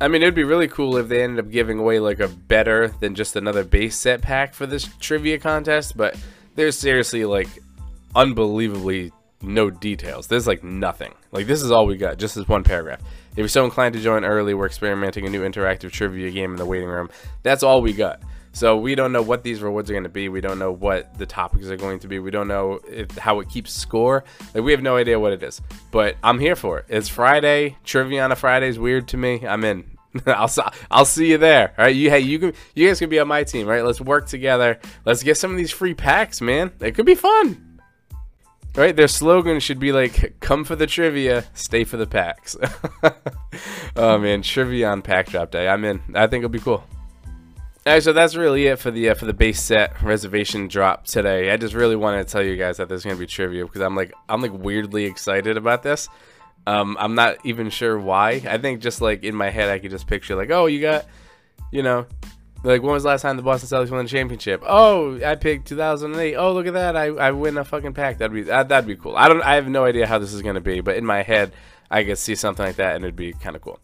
I 0.00 0.08
mean, 0.08 0.22
it'd 0.22 0.34
be 0.34 0.44
really 0.44 0.68
cool 0.68 0.96
if 0.96 1.08
they 1.08 1.22
ended 1.22 1.44
up 1.44 1.50
giving 1.50 1.78
away 1.78 2.00
like 2.00 2.20
a 2.20 2.28
better 2.28 2.88
than 2.88 3.14
just 3.14 3.36
another 3.36 3.64
base 3.64 3.96
set 3.96 4.20
pack 4.20 4.52
for 4.52 4.66
this 4.66 4.88
trivia 5.00 5.38
contest, 5.38 5.96
but 5.96 6.16
there's 6.54 6.76
seriously 6.76 7.24
like 7.24 7.48
unbelievably 8.14 9.12
no 9.40 9.70
details. 9.70 10.26
There's 10.26 10.46
like 10.46 10.62
nothing. 10.62 11.14
Like 11.32 11.46
this 11.46 11.62
is 11.62 11.70
all 11.70 11.86
we 11.86 11.96
got, 11.96 12.18
just 12.18 12.34
this 12.34 12.46
one 12.48 12.62
paragraph. 12.62 13.00
If 13.32 13.38
you're 13.38 13.48
so 13.48 13.64
inclined 13.64 13.94
to 13.94 14.00
join 14.00 14.24
early, 14.24 14.54
we're 14.54 14.66
experimenting 14.66 15.26
a 15.26 15.30
new 15.30 15.42
interactive 15.42 15.92
trivia 15.92 16.30
game 16.30 16.52
in 16.52 16.56
the 16.56 16.66
waiting 16.66 16.88
room. 16.88 17.08
That's 17.42 17.62
all 17.62 17.80
we 17.80 17.92
got. 17.92 18.20
So 18.56 18.78
we 18.78 18.94
don't 18.94 19.12
know 19.12 19.20
what 19.20 19.42
these 19.42 19.60
rewards 19.60 19.90
are 19.90 19.92
going 19.92 20.04
to 20.04 20.08
be. 20.08 20.30
We 20.30 20.40
don't 20.40 20.58
know 20.58 20.72
what 20.72 21.18
the 21.18 21.26
topics 21.26 21.66
are 21.66 21.76
going 21.76 21.98
to 21.98 22.08
be. 22.08 22.20
We 22.20 22.30
don't 22.30 22.48
know 22.48 22.80
if, 22.88 23.10
how 23.18 23.40
it 23.40 23.50
keeps 23.50 23.70
score. 23.70 24.24
Like 24.54 24.64
we 24.64 24.72
have 24.72 24.80
no 24.80 24.96
idea 24.96 25.20
what 25.20 25.34
it 25.34 25.42
is. 25.42 25.60
But 25.90 26.16
I'm 26.22 26.40
here 26.40 26.56
for 26.56 26.78
it. 26.78 26.86
It's 26.88 27.06
Friday. 27.06 27.76
Trivia 27.84 28.24
on 28.24 28.32
a 28.32 28.36
Friday 28.36 28.68
is 28.68 28.78
weird 28.78 29.08
to 29.08 29.18
me. 29.18 29.46
I'm 29.46 29.62
in. 29.62 29.98
I'll 30.26 30.50
I'll 30.90 31.04
see 31.04 31.32
you 31.32 31.36
there. 31.36 31.74
All 31.76 31.84
right, 31.84 31.94
you 31.94 32.08
hey 32.08 32.20
you 32.20 32.38
can 32.38 32.54
you 32.74 32.88
guys 32.88 32.98
can 32.98 33.10
be 33.10 33.18
on 33.18 33.28
my 33.28 33.44
team. 33.44 33.66
Right, 33.66 33.84
let's 33.84 34.00
work 34.00 34.26
together. 34.26 34.80
Let's 35.04 35.22
get 35.22 35.36
some 35.36 35.50
of 35.50 35.58
these 35.58 35.70
free 35.70 35.92
packs, 35.92 36.40
man. 36.40 36.72
It 36.80 36.94
could 36.94 37.04
be 37.04 37.14
fun. 37.14 37.82
Right, 38.74 38.96
their 38.96 39.08
slogan 39.08 39.60
should 39.60 39.78
be 39.78 39.92
like 39.92 40.40
"Come 40.40 40.64
for 40.64 40.76
the 40.76 40.86
trivia, 40.86 41.44
stay 41.52 41.84
for 41.84 41.98
the 41.98 42.06
packs." 42.06 42.56
oh 43.96 44.16
man, 44.16 44.40
trivia 44.40 44.88
on 44.88 45.02
pack 45.02 45.26
drop 45.26 45.50
day. 45.50 45.68
I'm 45.68 45.84
in. 45.84 46.00
I 46.14 46.26
think 46.26 46.42
it'll 46.42 46.48
be 46.48 46.58
cool. 46.58 46.82
Alright, 47.86 48.02
so 48.02 48.12
that's 48.12 48.34
really 48.34 48.66
it 48.66 48.80
for 48.80 48.90
the 48.90 49.10
uh, 49.10 49.14
for 49.14 49.26
the 49.26 49.32
base 49.32 49.62
set 49.62 50.02
reservation 50.02 50.66
drop 50.66 51.06
today. 51.06 51.52
I 51.52 51.56
just 51.56 51.72
really 51.72 51.94
wanted 51.94 52.26
to 52.26 52.32
tell 52.32 52.42
you 52.42 52.56
guys 52.56 52.78
that 52.78 52.88
there's 52.88 53.04
gonna 53.04 53.14
be 53.14 53.28
trivia 53.28 53.64
because 53.64 53.80
I'm 53.80 53.94
like 53.94 54.12
I'm 54.28 54.42
like 54.42 54.52
weirdly 54.52 55.04
excited 55.04 55.56
about 55.56 55.84
this. 55.84 56.08
Um, 56.66 56.96
I'm 56.98 57.14
not 57.14 57.36
even 57.44 57.70
sure 57.70 57.96
why. 57.96 58.42
I 58.44 58.58
think 58.58 58.80
just 58.80 59.00
like 59.00 59.22
in 59.22 59.36
my 59.36 59.50
head, 59.50 59.68
I 59.68 59.78
could 59.78 59.92
just 59.92 60.08
picture 60.08 60.34
like, 60.34 60.50
oh, 60.50 60.66
you 60.66 60.80
got, 60.80 61.06
you 61.70 61.84
know, 61.84 62.06
like 62.64 62.82
when 62.82 62.90
was 62.90 63.04
the 63.04 63.10
last 63.10 63.22
time 63.22 63.36
the 63.36 63.44
Boston 63.44 63.68
Celtics 63.68 63.92
won 63.92 64.04
the 64.04 64.10
championship? 64.10 64.64
Oh, 64.66 65.24
I 65.24 65.36
picked 65.36 65.68
2008. 65.68 66.34
Oh, 66.34 66.54
look 66.54 66.66
at 66.66 66.72
that! 66.72 66.96
I, 66.96 67.04
I 67.04 67.30
win 67.30 67.56
a 67.56 67.64
fucking 67.64 67.94
pack. 67.94 68.18
That'd 68.18 68.34
be 68.34 68.42
that, 68.42 68.68
that'd 68.68 68.88
be 68.88 68.96
cool. 68.96 69.16
I 69.16 69.28
don't. 69.28 69.42
I 69.42 69.54
have 69.54 69.68
no 69.68 69.84
idea 69.84 70.08
how 70.08 70.18
this 70.18 70.32
is 70.32 70.42
gonna 70.42 70.60
be, 70.60 70.80
but 70.80 70.96
in 70.96 71.06
my 71.06 71.22
head, 71.22 71.52
I 71.88 72.02
could 72.02 72.18
see 72.18 72.34
something 72.34 72.66
like 72.66 72.76
that, 72.76 72.96
and 72.96 73.04
it'd 73.04 73.14
be 73.14 73.32
kind 73.32 73.54
of 73.54 73.62
cool. 73.62 73.78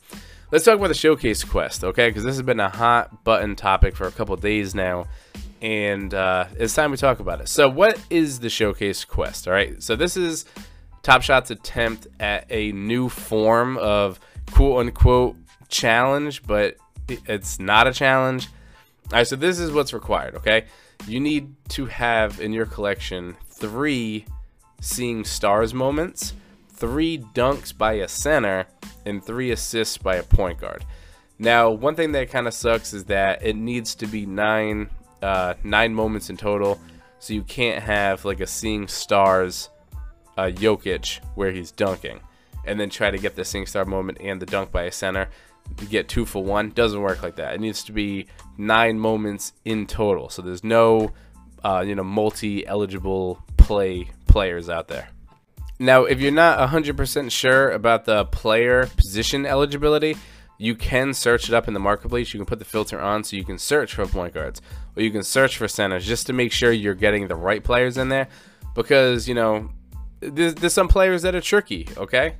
Let's 0.53 0.67
talk 0.67 0.77
about 0.77 0.89
the 0.89 0.95
showcase 0.95 1.45
quest, 1.45 1.83
okay? 1.83 2.11
Because 2.11 2.25
this 2.25 2.37
has 2.37 2.43
been 2.43 2.61
a 2.61 2.69
hot 2.69 3.25
button 3.25 3.57
topic 3.57 3.97
for 3.97 4.07
a 4.07 4.13
couple 4.13 4.37
days 4.37 4.75
now, 4.75 5.07
and 5.63 6.13
uh, 6.13 6.45
it's 6.59 6.75
time 6.75 6.91
we 6.91 6.99
talk 6.99 7.21
about 7.21 7.41
it. 7.41 7.49
So, 7.49 7.71
what 7.71 7.99
is 8.11 8.41
the 8.41 8.51
showcase 8.51 9.07
quest? 9.07 9.49
All 9.49 9.55
right. 9.55 9.83
So 9.83 9.97
this 9.97 10.15
is 10.15 10.45
Top 11.03 11.23
Shot's 11.23 11.51
attempt 11.51 12.07
at 12.21 12.45
a 12.51 12.71
new 12.73 13.09
form 13.09 13.79
of 13.79 14.21
quote 14.51 14.81
unquote 14.81 15.37
challenge, 15.71 16.43
but 16.43 16.77
it's 17.09 17.59
not 17.59 17.87
a 17.87 17.93
challenge. 17.95 18.49
All 19.11 19.21
right, 19.21 19.27
so 19.27 19.37
this 19.37 19.59
is 19.59 19.73
what's 19.73 19.95
required, 19.95 20.35
okay? 20.35 20.67
You 21.07 21.19
need 21.19 21.55
to 21.71 21.87
have 21.87 22.43
in 22.43 22.53
your 22.53 22.67
collection 22.67 23.39
three 23.49 24.27
seeing 24.83 25.25
stars 25.25 25.73
moments, 25.73 26.35
three 26.83 27.17
dunks 27.17 27.77
by 27.77 27.93
a 27.93 28.09
center, 28.09 28.67
and 29.07 29.25
three 29.25 29.53
assists 29.53 29.97
by 29.97 30.17
a 30.17 30.23
point 30.25 30.59
guard. 30.59 30.85
Now, 31.39 31.71
one 31.71 31.95
thing 31.95 32.11
that 32.11 32.29
kind 32.29 32.49
of 32.49 32.55
sucks 32.55 32.93
is 32.93 33.05
that 33.05 33.47
it 33.47 33.55
needs 33.55 33.95
to 33.95 34.09
be 34.09 34.27
nine, 34.27 34.91
uh, 35.23 35.55
nine 35.62 35.95
moments 35.95 36.29
in 36.29 36.37
total. 36.37 36.81
So 37.21 37.35
you 37.35 37.45
can't 37.45 37.81
have 37.81 38.25
like 38.25 38.41
a 38.41 38.49
seeing 38.49 38.89
stars 38.89 39.71
uh, 40.37 40.51
Jokic 40.53 41.21
where 41.37 41.53
he's 41.53 41.71
dunking, 41.71 42.19
and 42.65 42.81
then 42.81 42.91
try 42.91 43.12
to 43.12 43.19
get 43.19 43.37
the 43.37 43.45
seeing 43.45 43.67
star 43.67 43.85
moment 43.85 44.19
and 44.21 44.43
the 44.43 44.47
dunk 44.47 44.73
by 44.73 44.83
a 44.83 44.93
center 44.93 45.29
to 45.77 45.87
get 45.87 46.09
two 46.09 46.27
for 46.27 46.43
one. 46.43 46.71
Doesn't 46.71 47.01
work 47.01 47.23
like 47.23 47.37
that. 47.37 47.55
It 47.55 47.61
needs 47.61 47.85
to 47.85 47.93
be 47.93 48.27
nine 48.59 48.99
moments 48.99 49.53
in 49.65 49.87
total. 49.87 50.31
So 50.31 50.43
there's 50.43 50.65
no, 50.65 51.12
uh, 51.62 51.85
you 51.87 51.95
know, 51.95 52.03
multi-eligible 52.03 53.41
play 53.57 54.09
players 54.27 54.69
out 54.69 54.89
there. 54.89 55.11
Now, 55.83 56.05
if 56.05 56.21
you're 56.21 56.31
not 56.31 56.71
100% 56.71 57.33
sure 57.33 57.73
about 57.73 58.05
the 58.05 58.25
player 58.27 58.87
position 58.97 59.45
eligibility, 59.45 60.17
you 60.57 60.77
can 60.77 61.12
search 61.12 61.49
it 61.49 61.55
up 61.57 61.67
in 61.67 61.75
the 61.75 61.81
marketplace. 61.81 62.33
You 62.33 62.39
can 62.39 62.47
put 62.47 62.61
the 62.61 62.65
filter 62.65 63.01
on 63.01 63.25
so 63.25 63.35
you 63.35 63.45
can 63.45 63.59
search 63.59 63.95
for 63.95 64.07
point 64.07 64.33
guards 64.33 64.62
or 64.95 65.03
you 65.03 65.11
can 65.11 65.25
search 65.25 65.57
for 65.57 65.67
centers 65.67 66.07
just 66.07 66.29
to 66.29 66.33
make 66.33 66.53
sure 66.53 66.71
you're 66.71 66.95
getting 66.95 67.27
the 67.27 67.35
right 67.35 67.65
players 67.65 67.99
in 67.99 68.11
there. 68.11 68.29
Because, 68.77 69.27
you 69.27 69.35
know, 69.35 69.71
there's, 70.21 70.55
there's 70.55 70.73
some 70.73 70.87
players 70.87 71.23
that 71.23 71.35
are 71.35 71.41
tricky, 71.41 71.89
okay? 71.97 72.37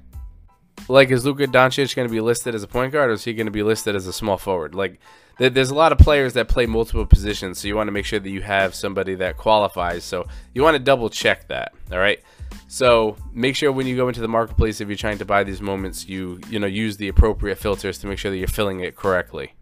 Like, 0.89 1.11
is 1.11 1.25
Luka 1.25 1.49
Doncic 1.49 1.97
going 1.97 2.07
to 2.07 2.13
be 2.13 2.21
listed 2.21 2.55
as 2.55 2.63
a 2.63 2.69
point 2.69 2.93
guard 2.93 3.11
or 3.11 3.15
is 3.15 3.25
he 3.25 3.35
going 3.35 3.47
to 3.47 3.51
be 3.51 3.65
listed 3.65 3.97
as 3.97 4.07
a 4.07 4.13
small 4.13 4.39
forward? 4.39 4.77
Like, 4.77 5.01
there's 5.39 5.71
a 5.71 5.75
lot 5.75 5.91
of 5.91 5.99
players 5.99 6.35
that 6.35 6.47
play 6.47 6.67
multiple 6.67 7.07
positions, 7.07 7.59
so 7.59 7.67
you 7.67 7.75
want 7.75 7.89
to 7.89 7.93
make 7.93 8.05
sure 8.05 8.21
that 8.21 8.31
you 8.31 8.43
have 8.43 8.77
somebody 8.77 9.17
that 9.17 9.37
qualifies. 9.37 10.05
So 10.05 10.29
you 10.55 10.63
want 10.63 10.77
to 10.77 10.79
double 10.79 11.11
check 11.11 11.49
that, 11.49 11.73
all 11.91 11.99
right? 11.99 12.21
So 12.69 13.17
make 13.33 13.57
sure 13.57 13.71
when 13.73 13.87
you 13.87 13.97
go 13.97 14.09
into 14.09 14.21
the 14.21 14.29
marketplace, 14.29 14.81
if 14.81 14.89
you're 14.89 14.97
trying 14.97 15.19
to 15.19 15.25
buy 15.25 15.45
these 15.45 15.61
moments, 15.61 16.09
you 16.09 16.41
you 16.49 16.59
know 16.59 16.67
use 16.67 16.97
the 16.97 17.09
appropriate 17.09 17.59
filters 17.59 17.99
to 17.99 18.07
make 18.07 18.19
sure 18.19 18.31
that 18.31 18.39
you're 18.39 18.49
filling 18.49 18.81
it 18.81 18.97
correctly. 18.97 19.55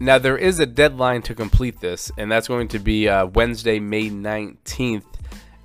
Now 0.00 0.18
there 0.18 0.38
is 0.38 0.60
a 0.60 0.66
deadline 0.66 1.22
to 1.22 1.34
complete 1.34 1.80
this, 1.80 2.12
and 2.16 2.30
that's 2.30 2.48
going 2.48 2.68
to 2.68 2.78
be 2.78 3.08
uh, 3.08 3.26
Wednesday, 3.26 3.80
May 3.80 4.10
19th 4.10 5.04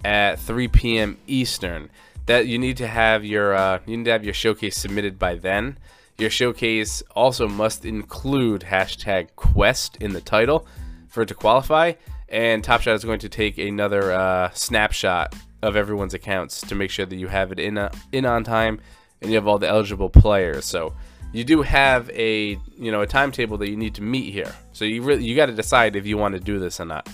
at 0.04 0.40
3 0.40 0.68
p.m. 0.70 1.18
Eastern. 1.28 1.90
That 2.26 2.48
you 2.48 2.58
need 2.58 2.78
to 2.78 2.88
have 2.88 3.26
your 3.26 3.54
uh, 3.54 3.80
you 3.86 3.98
need 3.98 4.06
to 4.06 4.12
have 4.12 4.24
your 4.24 4.34
showcase 4.34 4.78
submitted 4.78 5.20
by 5.20 5.36
then. 5.36 5.78
Your 6.18 6.30
showcase 6.30 7.04
also 7.16 7.48
must 7.48 7.86
include 7.86 8.62
hashtag 8.62 9.30
quest 9.36 9.98
in 9.98 10.14
the 10.14 10.22
title 10.22 10.68
for 11.10 11.24
it 11.24 11.28
to 11.28 11.36
qualify. 11.36 11.94
And 12.30 12.64
Top 12.64 12.82
Shot 12.82 12.96
is 12.96 13.04
going 13.04 13.20
to 13.20 13.30
take 13.30 13.58
another 13.58 14.12
uh, 14.12 14.50
snapshot 14.54 15.36
of 15.64 15.76
everyone's 15.78 16.14
accounts 16.14 16.62
to 16.62 16.76
make 16.76 16.92
sure 16.92 17.06
that 17.06 17.16
you 17.16 17.28
have 17.28 17.52
it 17.52 17.60
in 17.60 17.78
a, 17.78 17.90
in 18.12 18.26
on 18.26 18.44
time 18.44 18.80
and 19.22 19.32
you 19.32 19.38
have 19.38 19.48
all 19.48 19.58
the 19.58 19.68
eligible 19.68 20.10
players. 20.10 20.66
So 20.66 20.94
you 21.32 21.44
do 21.44 21.62
have 21.62 22.10
a 22.12 22.60
you 22.78 22.92
know 22.92 23.02
a 23.02 23.08
timetable 23.08 23.58
that 23.58 23.70
you 23.70 23.78
need 23.78 23.96
to 23.96 24.02
meet 24.02 24.32
here. 24.32 24.54
So 24.74 24.86
you 24.86 25.02
really 25.02 25.24
you 25.24 25.36
got 25.36 25.48
to 25.48 25.54
decide 25.54 25.96
if 25.96 26.06
you 26.06 26.18
want 26.18 26.36
to 26.36 26.40
do 26.40 26.60
this 26.60 26.80
or 26.80 26.86
not. 26.86 27.10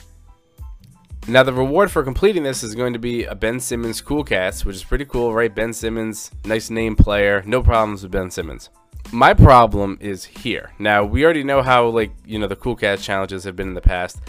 Now 1.28 1.44
the 1.44 1.54
reward 1.54 1.92
for 1.92 2.04
completing 2.04 2.42
this 2.42 2.64
is 2.64 2.74
going 2.74 2.94
to 2.94 3.00
be 3.00 3.26
a 3.26 3.36
Ben 3.36 3.60
Simmons 3.60 4.02
Cool 4.02 4.24
Cats, 4.24 4.66
which 4.66 4.76
is 4.76 4.84
pretty 4.84 5.06
cool, 5.06 5.32
right? 5.32 5.54
Ben 5.54 5.74
Simmons, 5.74 6.32
nice 6.44 6.72
name 6.72 6.96
player, 6.96 7.44
no 7.46 7.62
problems 7.62 8.02
with 8.02 8.12
Ben 8.12 8.32
Simmons. 8.32 8.72
My 9.12 9.34
problem 9.36 9.98
is 10.02 10.26
here. 10.26 10.72
Now 10.80 11.04
we 11.04 11.24
already 11.24 11.44
know 11.44 11.62
how 11.62 11.88
like 11.88 12.12
you 12.26 12.40
know 12.40 12.48
the 12.48 12.56
Cool 12.56 12.76
Cats 12.76 13.06
challenges 13.06 13.44
have 13.44 13.56
been 13.56 13.68
in 13.70 13.76
the 13.76 13.82
past. 13.82 14.20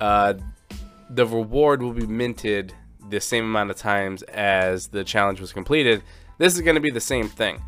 Uh, 0.00 0.34
the 1.10 1.26
reward 1.26 1.80
will 1.82 1.92
be 1.92 2.06
minted 2.06 2.74
the 3.12 3.20
same 3.20 3.44
amount 3.44 3.70
of 3.70 3.76
times 3.76 4.22
as 4.24 4.88
the 4.88 5.04
challenge 5.04 5.40
was 5.40 5.52
completed. 5.52 6.02
This 6.38 6.54
is 6.54 6.60
going 6.62 6.74
to 6.74 6.80
be 6.80 6.90
the 6.90 7.00
same 7.00 7.28
thing. 7.28 7.62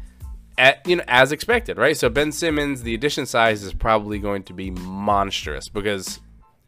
At, 0.58 0.86
you 0.86 0.96
know, 0.96 1.04
as 1.08 1.32
expected, 1.32 1.78
right? 1.78 1.96
So 1.96 2.08
Ben 2.08 2.32
Simmons, 2.32 2.82
the 2.82 2.94
edition 2.94 3.26
size 3.26 3.62
is 3.62 3.72
probably 3.72 4.18
going 4.18 4.44
to 4.44 4.52
be 4.52 4.70
monstrous 4.70 5.68
because 5.68 6.20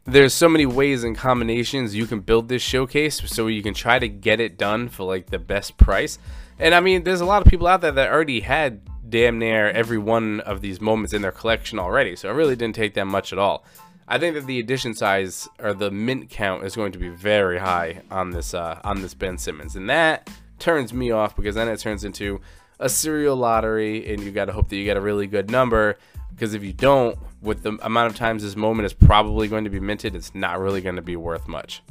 there's 0.05 0.33
so 0.33 0.47
many 0.47 0.65
ways 0.65 1.03
and 1.03 1.17
combinations 1.17 1.95
you 1.95 2.05
can 2.05 2.21
build 2.21 2.47
this 2.47 2.61
showcase 2.61 3.21
so 3.25 3.47
you 3.47 3.61
can 3.61 3.73
try 3.73 3.99
to 3.99 4.07
get 4.07 4.39
it 4.39 4.57
done 4.57 4.87
for 4.87 5.03
like 5.03 5.29
the 5.29 5.39
best 5.39 5.77
price. 5.77 6.17
And 6.59 6.73
I 6.73 6.79
mean, 6.79 7.03
there's 7.03 7.21
a 7.21 7.25
lot 7.25 7.45
of 7.45 7.49
people 7.49 7.67
out 7.67 7.81
there 7.81 7.91
that 7.91 8.11
already 8.11 8.39
had 8.39 8.81
damn 9.09 9.39
near 9.39 9.69
every 9.69 9.97
one 9.97 10.39
of 10.41 10.61
these 10.61 10.81
moments 10.81 11.13
in 11.13 11.21
their 11.21 11.31
collection 11.31 11.79
already, 11.79 12.15
so 12.15 12.29
it 12.29 12.33
really 12.33 12.55
didn't 12.55 12.75
take 12.75 12.93
that 12.95 13.05
much 13.05 13.31
at 13.31 13.39
all. 13.39 13.65
I 14.07 14.17
think 14.17 14.35
that 14.35 14.47
the 14.47 14.59
edition 14.59 14.93
size 14.93 15.49
or 15.59 15.73
the 15.73 15.91
mint 15.91 16.29
count 16.29 16.63
is 16.63 16.75
going 16.75 16.93
to 16.93 16.99
be 16.99 17.09
very 17.09 17.59
high 17.59 18.01
on 18.09 18.31
this 18.31 18.53
uh, 18.53 18.79
on 18.83 19.01
this 19.01 19.13
Ben 19.13 19.37
Simmons, 19.37 19.75
and 19.75 19.89
that 19.89 20.29
turns 20.59 20.93
me 20.93 21.11
off 21.11 21.35
because 21.35 21.55
then 21.55 21.67
it 21.67 21.79
turns 21.79 22.03
into 22.03 22.39
a 22.79 22.87
serial 22.87 23.35
lottery, 23.35 24.11
and 24.11 24.23
you 24.23 24.31
got 24.31 24.45
to 24.45 24.53
hope 24.53 24.69
that 24.69 24.77
you 24.77 24.85
get 24.85 24.97
a 24.97 25.01
really 25.01 25.27
good 25.27 25.51
number. 25.51 25.97
Because 26.31 26.53
if 26.53 26.63
you 26.63 26.71
don't, 26.71 27.17
with 27.41 27.63
the 27.63 27.77
amount 27.81 28.11
of 28.11 28.17
times 28.17 28.43
this 28.43 28.55
moment 28.55 28.85
is 28.85 28.93
probably 28.93 29.47
going 29.47 29.63
to 29.63 29.69
be 29.71 29.79
minted, 29.79 30.15
it's 30.15 30.35
not 30.35 30.59
really 30.59 30.81
going 30.81 30.95
to 30.95 31.01
be 31.01 31.15
worth 31.15 31.47
much. 31.47 31.81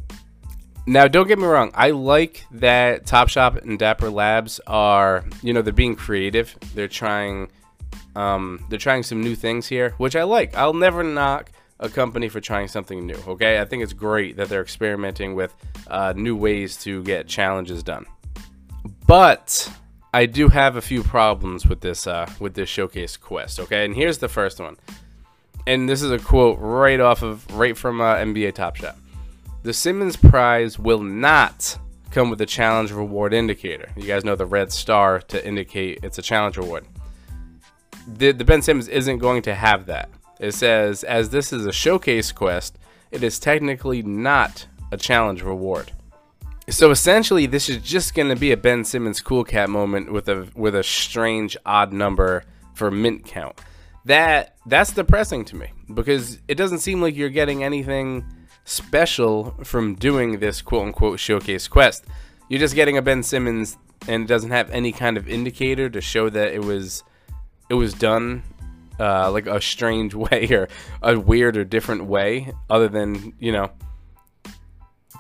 Now, 0.86 1.08
don't 1.08 1.26
get 1.26 1.40
me 1.40 1.46
wrong. 1.46 1.72
I 1.74 1.90
like 1.90 2.46
that 2.52 3.06
Top 3.06 3.28
Shot 3.28 3.60
and 3.64 3.76
Dapper 3.76 4.08
Labs 4.08 4.60
are, 4.68 5.24
you 5.42 5.52
know, 5.52 5.60
they're 5.62 5.72
being 5.72 5.96
creative. 5.96 6.56
They're 6.76 6.86
trying, 6.86 7.50
um, 8.14 8.64
they're 8.70 8.78
trying 8.78 9.02
some 9.02 9.20
new 9.20 9.34
things 9.34 9.66
here, 9.66 9.94
which 9.98 10.14
I 10.14 10.22
like. 10.22 10.56
I'll 10.56 10.74
never 10.74 11.02
knock 11.02 11.50
a 11.80 11.88
company 11.88 12.28
for 12.28 12.40
trying 12.40 12.68
something 12.68 13.06
new. 13.06 13.18
Okay, 13.28 13.60
I 13.60 13.64
think 13.64 13.82
it's 13.82 13.92
great 13.92 14.36
that 14.36 14.48
they're 14.48 14.62
experimenting 14.62 15.34
with 15.34 15.54
uh, 15.88 16.14
new 16.16 16.36
ways 16.36 16.76
to 16.78 17.02
get 17.02 17.26
challenges 17.26 17.82
done. 17.82 18.06
But 19.06 19.70
I 20.14 20.26
do 20.26 20.48
have 20.48 20.76
a 20.76 20.82
few 20.82 21.02
problems 21.02 21.66
with 21.66 21.80
this 21.80 22.06
uh, 22.06 22.30
with 22.40 22.54
this 22.54 22.68
showcase 22.68 23.16
quest. 23.16 23.60
Okay, 23.60 23.84
and 23.84 23.94
here's 23.94 24.18
the 24.18 24.28
first 24.28 24.60
one, 24.60 24.76
and 25.66 25.88
this 25.88 26.02
is 26.02 26.10
a 26.10 26.18
quote 26.18 26.58
right 26.60 27.00
off 27.00 27.22
of 27.22 27.46
right 27.54 27.76
from 27.76 28.00
uh, 28.00 28.16
NBA 28.16 28.54
Top 28.54 28.76
Shot. 28.76 28.96
The 29.62 29.72
Simmons 29.72 30.16
Prize 30.16 30.78
will 30.78 31.02
not 31.02 31.78
come 32.10 32.30
with 32.30 32.40
a 32.40 32.46
challenge 32.46 32.92
reward 32.92 33.34
indicator. 33.34 33.90
You 33.96 34.06
guys 34.06 34.24
know 34.24 34.36
the 34.36 34.46
red 34.46 34.72
star 34.72 35.20
to 35.22 35.46
indicate 35.46 36.00
it's 36.02 36.18
a 36.18 36.22
challenge 36.22 36.56
reward. 36.56 36.86
The, 38.06 38.30
the 38.30 38.44
Ben 38.44 38.62
Simmons 38.62 38.88
isn't 38.88 39.18
going 39.18 39.42
to 39.42 39.54
have 39.54 39.86
that. 39.86 40.08
It 40.38 40.52
says, 40.52 41.04
as 41.04 41.30
this 41.30 41.52
is 41.52 41.66
a 41.66 41.72
showcase 41.72 42.32
quest, 42.32 42.78
it 43.10 43.22
is 43.22 43.38
technically 43.38 44.02
not 44.02 44.66
a 44.92 44.96
challenge 44.96 45.42
reward. 45.42 45.92
So 46.68 46.90
essentially, 46.90 47.46
this 47.46 47.68
is 47.68 47.78
just 47.78 48.14
going 48.14 48.28
to 48.28 48.36
be 48.36 48.50
a 48.50 48.56
Ben 48.56 48.84
Simmons 48.84 49.20
Cool 49.20 49.44
Cat 49.44 49.70
moment 49.70 50.12
with 50.12 50.28
a 50.28 50.48
with 50.54 50.74
a 50.74 50.82
strange 50.82 51.56
odd 51.64 51.92
number 51.92 52.44
for 52.74 52.90
mint 52.90 53.24
count. 53.24 53.60
That 54.04 54.56
that's 54.66 54.92
depressing 54.92 55.44
to 55.46 55.56
me 55.56 55.68
because 55.92 56.40
it 56.48 56.56
doesn't 56.56 56.80
seem 56.80 57.00
like 57.00 57.14
you're 57.14 57.28
getting 57.28 57.62
anything 57.62 58.24
special 58.64 59.54
from 59.62 59.94
doing 59.94 60.40
this 60.40 60.60
quote 60.60 60.86
unquote 60.86 61.20
showcase 61.20 61.68
quest. 61.68 62.04
You're 62.48 62.60
just 62.60 62.74
getting 62.74 62.96
a 62.96 63.02
Ben 63.02 63.22
Simmons 63.22 63.76
and 64.08 64.24
it 64.24 64.26
doesn't 64.26 64.50
have 64.50 64.68
any 64.70 64.90
kind 64.90 65.16
of 65.16 65.28
indicator 65.28 65.88
to 65.88 66.00
show 66.00 66.28
that 66.30 66.52
it 66.52 66.64
was 66.64 67.04
it 67.70 67.74
was 67.74 67.94
done 67.94 68.42
uh, 68.98 69.30
like 69.30 69.46
a 69.46 69.60
strange 69.60 70.14
way 70.14 70.48
or 70.50 70.68
a 71.02 71.18
weird 71.18 71.56
or 71.56 71.64
different 71.64 72.04
way, 72.04 72.52
other 72.70 72.88
than 72.88 73.34
you 73.38 73.52
know, 73.52 73.70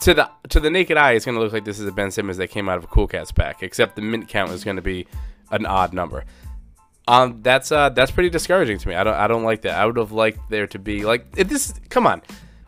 to 0.02 0.14
the 0.14 0.30
to 0.48 0.60
the 0.60 0.70
naked 0.70 0.96
eye, 0.96 1.12
it's 1.12 1.24
gonna 1.24 1.40
look 1.40 1.52
like 1.52 1.64
this 1.64 1.78
is 1.78 1.86
a 1.86 1.92
Ben 1.92 2.10
Simmons 2.10 2.38
that 2.38 2.48
came 2.48 2.68
out 2.68 2.78
of 2.78 2.84
a 2.84 2.88
Cool 2.88 3.06
Cats 3.06 3.32
pack, 3.32 3.62
except 3.62 3.96
the 3.96 4.02
mint 4.02 4.28
count 4.28 4.50
is 4.52 4.64
gonna 4.64 4.82
be 4.82 5.06
an 5.50 5.66
odd 5.66 5.92
number. 5.92 6.24
Um, 7.08 7.40
that's 7.42 7.70
uh, 7.70 7.90
that's 7.90 8.10
pretty 8.10 8.30
discouraging 8.30 8.78
to 8.78 8.88
me. 8.88 8.94
I 8.94 9.04
don't 9.04 9.14
I 9.14 9.26
don't 9.26 9.44
like 9.44 9.62
that. 9.62 9.78
I 9.78 9.86
would 9.86 9.96
have 9.96 10.12
liked 10.12 10.50
there 10.50 10.66
to 10.68 10.78
be 10.78 11.04
like 11.04 11.26
if 11.36 11.48
this. 11.48 11.72
Come 11.88 12.06
on, 12.06 12.22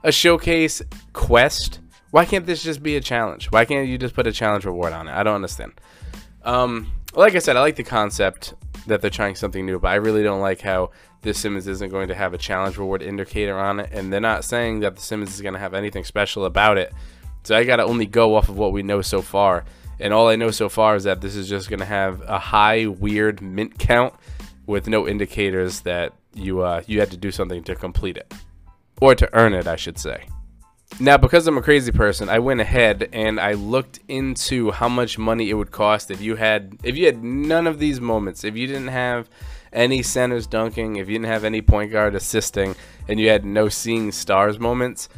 a 0.05 0.13
showcase 0.13 0.83
quest. 1.13 1.81
Why 2.11 2.25
can't 2.25 2.47
this 2.47 2.63
just 2.63 2.83
be 2.83 2.97
a 2.97 3.01
challenge? 3.01 3.51
Why 3.51 3.65
can't 3.65 3.87
you 3.87 3.99
just 3.99 4.15
put 4.15 4.27
a 4.27 4.33
challenge 4.33 4.65
reward 4.65 4.93
on 4.93 5.09
it? 5.09 5.13
I 5.13 5.23
don't 5.23 5.35
understand. 5.35 5.73
Um, 6.43 6.91
like 7.15 7.35
I 7.35 7.39
said, 7.39 7.57
I 7.57 7.61
like 7.61 7.77
the 7.77 7.85
concept 7.85 8.55
that 8.89 9.01
they're 9.01 9.11
trying 9.11 9.35
something 9.35 9.65
new, 9.65 9.79
but 9.79 9.89
I 9.89 9.97
really 9.97 10.23
don't 10.23 10.41
like 10.41 10.61
how 10.61 10.91
this 11.23 11.39
Simmons 11.39 11.67
isn't 11.67 11.91
going 11.91 12.09
to 12.09 12.15
have 12.15 12.35
a 12.35 12.39
challenge 12.39 12.77
reward 12.77 13.03
indicator 13.03 13.59
on 13.59 13.81
it, 13.81 13.91
and 13.93 14.13
they're 14.13 14.21
not 14.21 14.45
saying 14.45 14.81
that 14.81 14.97
the 14.97 15.03
Simmons 15.03 15.35
is 15.35 15.41
going 15.41 15.55
to 15.55 15.61
have 15.61 15.75
anything 15.75 16.05
special 16.05 16.45
about 16.45 16.79
it. 16.79 16.93
So 17.45 17.57
I 17.57 17.65
got 17.65 17.77
to 17.77 17.85
only 17.85 18.07
go 18.07 18.37
off 18.37 18.49
of 18.49 18.59
what 18.59 18.73
we 18.73 18.83
know 18.83 19.01
so 19.01 19.23
far. 19.23 19.65
And 20.01 20.13
all 20.13 20.29
I 20.29 20.37
know 20.37 20.51
so 20.51 20.69
far 20.69 20.97
is 20.97 21.05
that 21.05 21.21
this 21.21 21.35
is 21.35 21.49
just 21.49 21.69
going 21.69 21.81
to 21.81 21.87
have 21.87 22.23
a 22.23 22.39
high 22.39 22.87
weird 22.87 23.41
mint 23.41 23.79
count 23.79 24.15
with 24.67 24.87
no 24.87 25.09
indicators 25.09 25.81
that 25.81 26.13
you 26.35 26.61
uh, 26.61 26.83
you 26.87 27.01
had 27.01 27.11
to 27.11 27.17
do 27.17 27.31
something 27.31 27.65
to 27.65 27.75
complete 27.75 28.17
it 28.17 28.33
or 29.01 29.15
to 29.15 29.29
earn 29.35 29.55
it, 29.55 29.67
I 29.67 29.77
should 29.77 29.99
say. 29.99 30.27
Now, 31.01 31.17
because 31.17 31.47
I'm 31.47 31.57
a 31.57 31.63
crazy 31.63 31.93
person, 31.93 32.29
I 32.29 32.41
went 32.41 32.61
ahead 32.61 33.09
and 33.13 33.39
I 33.39 33.53
looked 33.53 34.01
into 34.09 34.73
how 34.73 34.89
much 34.89 35.17
money 35.17 35.49
it 35.49 35.55
would 35.55 35.71
cost 35.71 36.11
if 36.11 36.21
you 36.21 36.35
had 36.35 36.77
if 36.83 36.97
you 36.97 37.07
had 37.07 37.23
none 37.23 37.69
of 37.69 37.79
these 37.79 38.01
moments, 38.01 38.43
if 38.43 38.57
you 38.57 38.67
didn't 38.67 38.89
have 38.89 39.29
any 39.73 40.03
centers 40.03 40.47
dunking, 40.47 40.97
if 40.97 41.09
you 41.09 41.15
didn't 41.15 41.31
have 41.31 41.45
any 41.45 41.63
point 41.63 41.93
guard 41.93 42.17
assisting, 42.17 42.75
and 43.07 43.21
you 43.21 43.29
had 43.29 43.45
no 43.45 43.69
seeing 43.69 44.11
stars 44.11 44.59
moments. 44.59 45.09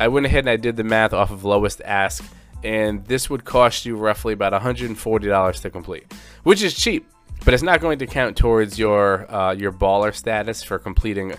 I 0.00 0.08
went 0.08 0.26
ahead 0.26 0.40
and 0.40 0.50
I 0.50 0.56
did 0.56 0.76
the 0.76 0.84
math 0.84 1.12
off 1.12 1.30
of 1.30 1.44
lowest 1.44 1.80
ask, 1.84 2.24
and 2.64 3.04
this 3.06 3.30
would 3.30 3.44
cost 3.44 3.86
you 3.86 3.96
roughly 3.96 4.32
about 4.32 4.52
$140 4.52 5.60
to 5.60 5.70
complete, 5.70 6.12
which 6.42 6.62
is 6.62 6.74
cheap, 6.74 7.06
but 7.44 7.54
it's 7.54 7.62
not 7.62 7.80
going 7.80 7.98
to 7.98 8.06
count 8.06 8.36
towards 8.36 8.78
your 8.78 9.30
uh, 9.32 9.52
your 9.52 9.72
baller 9.72 10.12
status 10.12 10.62
for 10.64 10.78
completing 10.78 11.34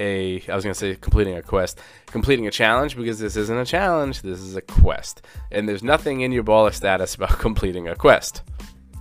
a 0.00 0.42
I 0.48 0.54
was 0.54 0.64
gonna 0.64 0.74
say 0.74 0.96
completing 0.96 1.36
a 1.36 1.42
quest, 1.42 1.80
completing 2.06 2.46
a 2.46 2.50
challenge 2.50 2.96
because 2.96 3.18
this 3.18 3.36
isn't 3.36 3.56
a 3.56 3.64
challenge, 3.64 4.22
this 4.22 4.40
is 4.40 4.56
a 4.56 4.60
quest, 4.60 5.22
and 5.50 5.68
there's 5.68 5.82
nothing 5.82 6.22
in 6.22 6.32
your 6.32 6.44
baller 6.44 6.72
status 6.72 7.14
about 7.16 7.38
completing 7.38 7.88
a 7.88 7.94
quest. 7.94 8.42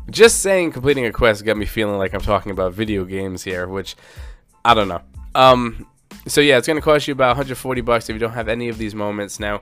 Just 0.09 0.41
saying 0.41 0.73
completing 0.73 1.05
a 1.05 1.11
quest 1.11 1.45
got 1.45 1.57
me 1.57 1.65
feeling 1.65 1.97
like 1.97 2.13
I'm 2.13 2.21
talking 2.21 2.51
about 2.51 2.73
video 2.73 3.05
games 3.05 3.43
here, 3.43 3.67
which 3.67 3.95
I 4.65 4.73
don't 4.73 4.87
know. 4.87 5.01
Um, 5.33 5.87
so 6.27 6.41
yeah, 6.41 6.57
it's 6.57 6.67
gonna 6.67 6.81
cost 6.81 7.07
you 7.07 7.13
about 7.13 7.29
140 7.29 7.81
bucks 7.81 8.09
if 8.09 8.13
you 8.13 8.19
don't 8.19 8.33
have 8.33 8.49
any 8.49 8.69
of 8.69 8.77
these 8.77 8.93
moments. 8.93 9.39
Now, 9.39 9.61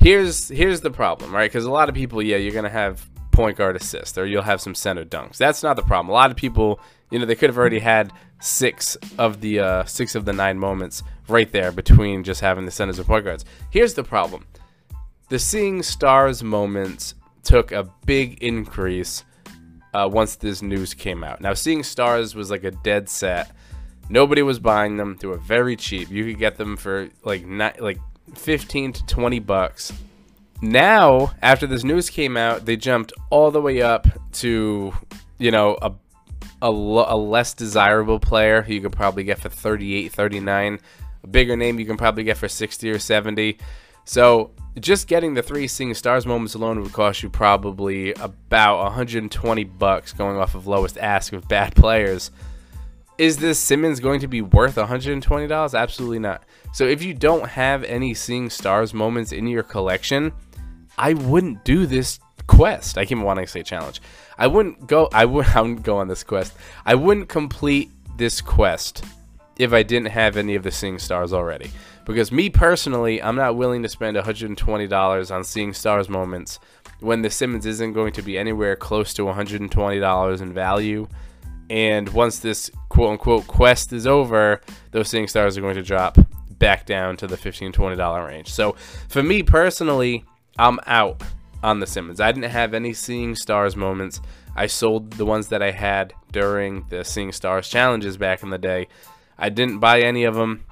here's 0.00 0.48
here's 0.48 0.80
the 0.80 0.90
problem, 0.90 1.34
right? 1.34 1.50
Because 1.50 1.64
a 1.64 1.70
lot 1.70 1.88
of 1.88 1.94
people, 1.94 2.22
yeah, 2.22 2.36
you're 2.36 2.54
gonna 2.54 2.68
have 2.68 3.09
point 3.30 3.56
guard 3.56 3.76
assist 3.76 4.18
or 4.18 4.26
you'll 4.26 4.42
have 4.42 4.60
some 4.60 4.74
center 4.74 5.04
dunks. 5.04 5.36
That's 5.36 5.62
not 5.62 5.76
the 5.76 5.82
problem. 5.82 6.08
A 6.08 6.12
lot 6.12 6.30
of 6.30 6.36
people, 6.36 6.80
you 7.10 7.18
know, 7.18 7.26
they 7.26 7.34
could 7.34 7.50
have 7.50 7.58
already 7.58 7.78
had 7.78 8.12
six 8.40 8.96
of 9.18 9.40
the 9.40 9.60
uh, 9.60 9.84
six 9.84 10.14
of 10.14 10.24
the 10.24 10.32
nine 10.32 10.58
moments 10.58 11.02
right 11.28 11.50
there 11.52 11.72
between 11.72 12.24
just 12.24 12.40
having 12.40 12.64
the 12.64 12.70
centers 12.70 12.98
and 12.98 13.06
point 13.06 13.24
guards. 13.24 13.44
Here's 13.70 13.94
the 13.94 14.04
problem: 14.04 14.46
the 15.28 15.38
seeing 15.38 15.82
stars 15.82 16.42
moments 16.42 17.14
took 17.42 17.72
a 17.72 17.88
big 18.04 18.42
increase 18.42 19.24
uh, 19.94 20.08
once 20.10 20.36
this 20.36 20.62
news 20.62 20.94
came 20.94 21.24
out. 21.24 21.40
Now, 21.40 21.54
seeing 21.54 21.82
stars 21.82 22.34
was 22.34 22.50
like 22.50 22.64
a 22.64 22.70
dead 22.70 23.08
set. 23.08 23.50
Nobody 24.08 24.42
was 24.42 24.58
buying 24.58 24.96
them. 24.96 25.16
They 25.20 25.28
were 25.28 25.38
very 25.38 25.76
cheap. 25.76 26.10
You 26.10 26.24
could 26.24 26.38
get 26.38 26.56
them 26.56 26.76
for 26.76 27.08
like 27.24 27.46
not, 27.46 27.80
like 27.80 27.98
15 28.34 28.92
to 28.94 29.06
20 29.06 29.38
bucks. 29.40 29.92
Now, 30.62 31.32
after 31.42 31.66
this 31.66 31.84
news 31.84 32.10
came 32.10 32.36
out, 32.36 32.66
they 32.66 32.76
jumped 32.76 33.12
all 33.30 33.50
the 33.50 33.62
way 33.62 33.80
up 33.80 34.06
to, 34.32 34.92
you 35.38 35.50
know, 35.50 35.78
a 35.80 35.92
a, 36.62 36.68
a 36.68 37.16
less 37.16 37.54
desirable 37.54 38.20
player 38.20 38.62
who 38.62 38.74
you 38.74 38.80
could 38.80 38.92
probably 38.92 39.24
get 39.24 39.38
for 39.38 39.48
38, 39.48 40.12
39. 40.12 40.78
A 41.22 41.26
bigger 41.26 41.56
name 41.56 41.78
you 41.78 41.86
can 41.86 41.96
probably 41.96 42.24
get 42.24 42.36
for 42.36 42.48
60 42.48 42.90
or 42.90 42.98
70. 42.98 43.58
So 44.04 44.50
just 44.78 45.08
getting 45.08 45.34
the 45.34 45.42
three 45.42 45.68
seeing 45.68 45.94
stars 45.94 46.26
moments 46.26 46.54
alone 46.54 46.80
would 46.80 46.92
cost 46.92 47.22
you 47.22 47.30
probably 47.30 48.12
about 48.14 48.82
120 48.84 49.64
bucks 49.64 50.12
going 50.12 50.36
off 50.36 50.54
of 50.54 50.66
lowest 50.66 50.98
ask 50.98 51.32
of 51.32 51.48
bad 51.48 51.74
players. 51.74 52.30
Is 53.18 53.36
this 53.36 53.58
Simmons 53.58 54.00
going 54.00 54.20
to 54.20 54.28
be 54.28 54.40
worth 54.40 54.76
$120? 54.76 55.78
Absolutely 55.78 56.18
not. 56.18 56.42
So 56.72 56.84
if 56.86 57.02
you 57.02 57.12
don't 57.12 57.46
have 57.48 57.84
any 57.84 58.14
seeing 58.14 58.48
stars 58.48 58.94
moments 58.94 59.32
in 59.32 59.46
your 59.46 59.62
collection, 59.62 60.32
I 61.00 61.14
wouldn't 61.14 61.64
do 61.64 61.86
this 61.86 62.20
quest. 62.46 62.98
I 62.98 63.06
keep 63.06 63.16
wanting 63.18 63.46
to 63.46 63.50
say 63.50 63.62
challenge. 63.62 64.02
I 64.36 64.46
wouldn't 64.46 64.86
go. 64.86 65.08
I 65.12 65.24
would. 65.24 65.46
I 65.54 65.60
wouldn't 65.62 65.82
go 65.82 65.96
on 65.96 66.08
this 66.08 66.22
quest. 66.22 66.52
I 66.84 66.94
wouldn't 66.94 67.28
complete 67.28 67.90
this 68.18 68.42
quest 68.42 69.02
if 69.58 69.72
I 69.72 69.82
didn't 69.82 70.08
have 70.08 70.36
any 70.36 70.54
of 70.54 70.62
the 70.62 70.70
seeing 70.70 70.98
stars 70.98 71.32
already. 71.32 71.70
Because 72.04 72.30
me 72.30 72.50
personally, 72.50 73.22
I'm 73.22 73.36
not 73.36 73.56
willing 73.56 73.82
to 73.82 73.88
spend 73.88 74.16
$120 74.16 75.34
on 75.34 75.44
seeing 75.44 75.72
stars 75.72 76.08
moments 76.08 76.58
when 77.00 77.22
the 77.22 77.30
Simmons 77.30 77.66
isn't 77.66 77.92
going 77.92 78.12
to 78.12 78.22
be 78.22 78.36
anywhere 78.36 78.76
close 78.76 79.14
to 79.14 79.22
$120 79.22 80.40
in 80.40 80.52
value. 80.52 81.08
And 81.70 82.08
once 82.10 82.40
this 82.40 82.70
quote 82.88 83.12
unquote 83.12 83.46
quest 83.46 83.92
is 83.92 84.06
over, 84.06 84.60
those 84.90 85.08
seeing 85.08 85.28
stars 85.28 85.56
are 85.56 85.60
going 85.60 85.76
to 85.76 85.82
drop 85.82 86.18
back 86.58 86.84
down 86.84 87.16
to 87.18 87.26
the 87.26 87.36
$15 87.36 87.72
$20 87.72 88.26
range. 88.26 88.52
So 88.52 88.72
for 89.08 89.22
me 89.22 89.42
personally, 89.42 90.24
I'm 90.58 90.78
out 90.86 91.22
on 91.62 91.80
the 91.80 91.86
Simmons. 91.86 92.20
I 92.20 92.32
didn't 92.32 92.50
have 92.50 92.74
any 92.74 92.92
seeing 92.92 93.34
stars 93.34 93.76
moments. 93.76 94.20
I 94.56 94.66
sold 94.66 95.12
the 95.12 95.26
ones 95.26 95.48
that 95.48 95.62
I 95.62 95.70
had 95.70 96.12
during 96.32 96.86
the 96.88 97.04
seeing 97.04 97.32
stars 97.32 97.68
challenges 97.68 98.16
back 98.16 98.42
in 98.42 98.50
the 98.50 98.58
day. 98.58 98.88
I 99.38 99.48
didn't 99.48 99.78
buy 99.78 100.00
any 100.00 100.24
of 100.24 100.34
them 100.34 100.64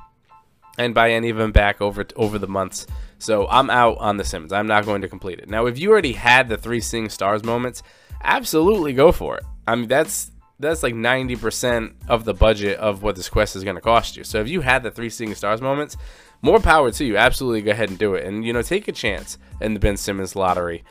and 0.79 0.95
buy 0.95 1.11
any 1.13 1.31
of 1.31 1.37
them 1.37 1.53
back 1.53 1.81
over 1.81 2.07
over 2.17 2.39
the 2.39 2.47
months. 2.47 2.87
So 3.19 3.49
I'm 3.49 3.71
out 3.71 3.99
on 3.99 4.17
the 4.17 4.25
Simmons. 4.25 4.53
I'm 4.53 4.67
not 4.67 4.85
going 4.85 5.03
to 5.03 5.09
complete 5.09 5.41
it. 5.41 5.49
Now, 5.49 5.67
if 5.67 5.79
you 5.79 5.91
already 5.91 6.13
had 6.13 6.49
the 6.49 6.57
three 6.57 6.81
seeing 6.81 7.09
stars 7.09 7.43
moments, 7.45 7.83
absolutely 8.23 8.93
go 8.93 9.11
for 9.13 9.37
it. 9.39 9.45
I 9.67 9.75
mean, 9.75 9.89
that's 9.89 10.31
that's 10.61 10.83
like 10.83 10.95
90% 10.95 11.95
of 12.09 12.25
the 12.25 12.35
budget 12.35 12.79
of 12.79 13.03
what 13.03 13.15
this 13.15 13.29
quest 13.29 13.55
is 13.55 13.63
going 13.63 13.77
to 13.77 13.83
cost 13.83 14.17
you. 14.17 14.25
So 14.25 14.41
if 14.41 14.49
you 14.49 14.61
had 14.61 14.83
the 14.83 14.91
three 14.91 15.09
seeing 15.09 15.35
stars 15.37 15.61
moments, 15.61 15.97
more 16.43 16.61
power 16.61 16.91
to 16.91 17.05
you. 17.05 17.17
Absolutely 17.17 17.63
go 17.63 17.71
ahead 17.71 17.91
and 17.91 17.99
do 17.99 18.15
it. 18.15 18.25
And, 18.25 18.45
you 18.45 18.53
know, 18.53 18.63
take 18.63 18.89
a 18.89 18.93
chance 18.93 19.39
in 19.61 19.75
the 19.75 19.81
Ben 19.81 19.97
Simmons 19.97 20.37
lottery 20.37 20.85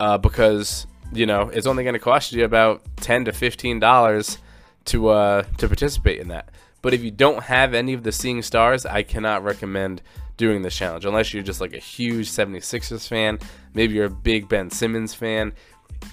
uh, 0.00 0.18
because, 0.18 0.86
you 1.12 1.26
know, 1.26 1.48
it's 1.48 1.66
only 1.66 1.84
going 1.84 1.94
to 1.94 2.00
cost 2.00 2.32
you 2.32 2.44
about 2.44 2.82
10 2.96 3.26
to 3.26 3.32
$15 3.32 4.38
to, 4.86 5.08
uh, 5.08 5.42
to 5.58 5.66
participate 5.68 6.20
in 6.20 6.28
that. 6.28 6.50
But 6.82 6.94
if 6.94 7.02
you 7.02 7.10
don't 7.10 7.42
have 7.44 7.74
any 7.74 7.92
of 7.92 8.04
the 8.04 8.12
seeing 8.12 8.42
stars, 8.42 8.86
I 8.86 9.02
cannot 9.02 9.42
recommend 9.42 10.02
doing 10.36 10.62
this 10.62 10.76
challenge 10.76 11.04
unless 11.04 11.32
you're 11.32 11.42
just 11.42 11.60
like 11.60 11.74
a 11.74 11.78
huge 11.78 12.28
76ers 12.28 13.08
fan. 13.08 13.38
Maybe 13.74 13.94
you're 13.94 14.06
a 14.06 14.10
big 14.10 14.48
Ben 14.48 14.70
Simmons 14.70 15.14
fan. 15.14 15.52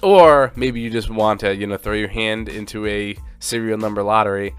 Or 0.01 0.51
maybe 0.55 0.79
you 0.79 0.89
just 0.89 1.09
want 1.09 1.41
to, 1.41 1.55
you 1.55 1.67
know, 1.67 1.77
throw 1.77 1.93
your 1.93 2.07
hand 2.07 2.49
into 2.49 2.87
a 2.87 3.15
serial 3.39 3.77
number 3.77 4.01
lottery 4.01 4.55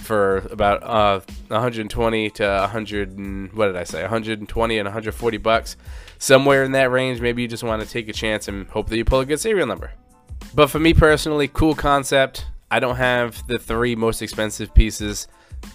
for 0.00 0.38
about 0.50 0.82
uh, 0.82 1.20
120 1.48 2.30
to 2.30 2.44
100 2.44 3.18
and 3.18 3.52
what 3.52 3.66
did 3.66 3.76
I 3.76 3.84
say? 3.84 4.02
120 4.02 4.78
and 4.78 4.86
140 4.86 5.36
bucks 5.38 5.76
somewhere 6.18 6.64
in 6.64 6.72
that 6.72 6.90
range. 6.90 7.20
Maybe 7.20 7.42
you 7.42 7.48
just 7.48 7.62
want 7.62 7.82
to 7.82 7.88
take 7.88 8.08
a 8.08 8.12
chance 8.12 8.48
and 8.48 8.66
hope 8.68 8.88
that 8.88 8.96
you 8.96 9.04
pull 9.04 9.20
a 9.20 9.26
good 9.26 9.40
serial 9.40 9.66
number. 9.66 9.92
But 10.54 10.68
for 10.68 10.78
me 10.78 10.94
personally 10.94 11.48
cool 11.48 11.74
concept. 11.74 12.46
I 12.72 12.78
don't 12.78 12.96
have 12.96 13.46
the 13.48 13.58
three 13.58 13.96
most 13.96 14.22
expensive 14.22 14.72
pieces. 14.72 15.26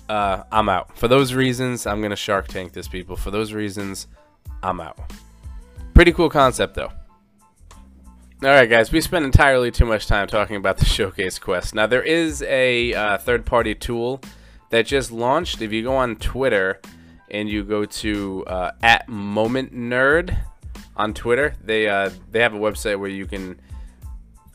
Uh, 0.08 0.44
I'm 0.52 0.70
out. 0.70 0.98
For 0.98 1.08
those 1.08 1.34
reasons 1.34 1.86
I'm 1.86 2.02
gonna 2.02 2.16
shark 2.16 2.48
tank 2.48 2.74
this 2.74 2.88
people. 2.88 3.16
For 3.16 3.32
those 3.32 3.54
reasons 3.54 4.08
I'm 4.64 4.80
out. 4.80 4.98
Pretty 5.94 6.12
cool 6.12 6.30
concept 6.30 6.76
though 6.76 6.92
Alright 8.44 8.70
guys, 8.70 8.92
we 8.92 9.00
spent 9.00 9.24
entirely 9.24 9.72
too 9.72 9.86
much 9.86 10.08
time 10.08 10.28
talking 10.28 10.58
about 10.58 10.78
the 10.78 10.86
Showcase 10.86 11.40
Quest. 11.40 11.74
Now 11.74 11.88
there 11.88 12.04
is 12.04 12.42
a 12.42 12.94
uh, 12.94 13.18
third-party 13.18 13.76
tool 13.76 14.20
that 14.72 14.86
just 14.86 15.10
launched. 15.10 15.62
If 15.62 15.72
you 15.72 15.84
go 15.84 15.96
on 15.96 16.18
Twitter 16.18 16.82
and 17.32 17.50
you 17.50 17.64
go 17.64 17.86
to 17.86 18.44
uh, 18.46 18.72
at 18.84 19.08
Moment 19.08 19.74
Nerd 19.74 20.38
on 20.98 21.14
Twitter, 21.14 21.56
they 21.64 21.88
uh, 21.88 22.10
they 22.30 22.42
have 22.42 22.54
a 22.54 22.60
website 22.60 23.00
where 23.00 23.10
you 23.10 23.26
can 23.26 23.60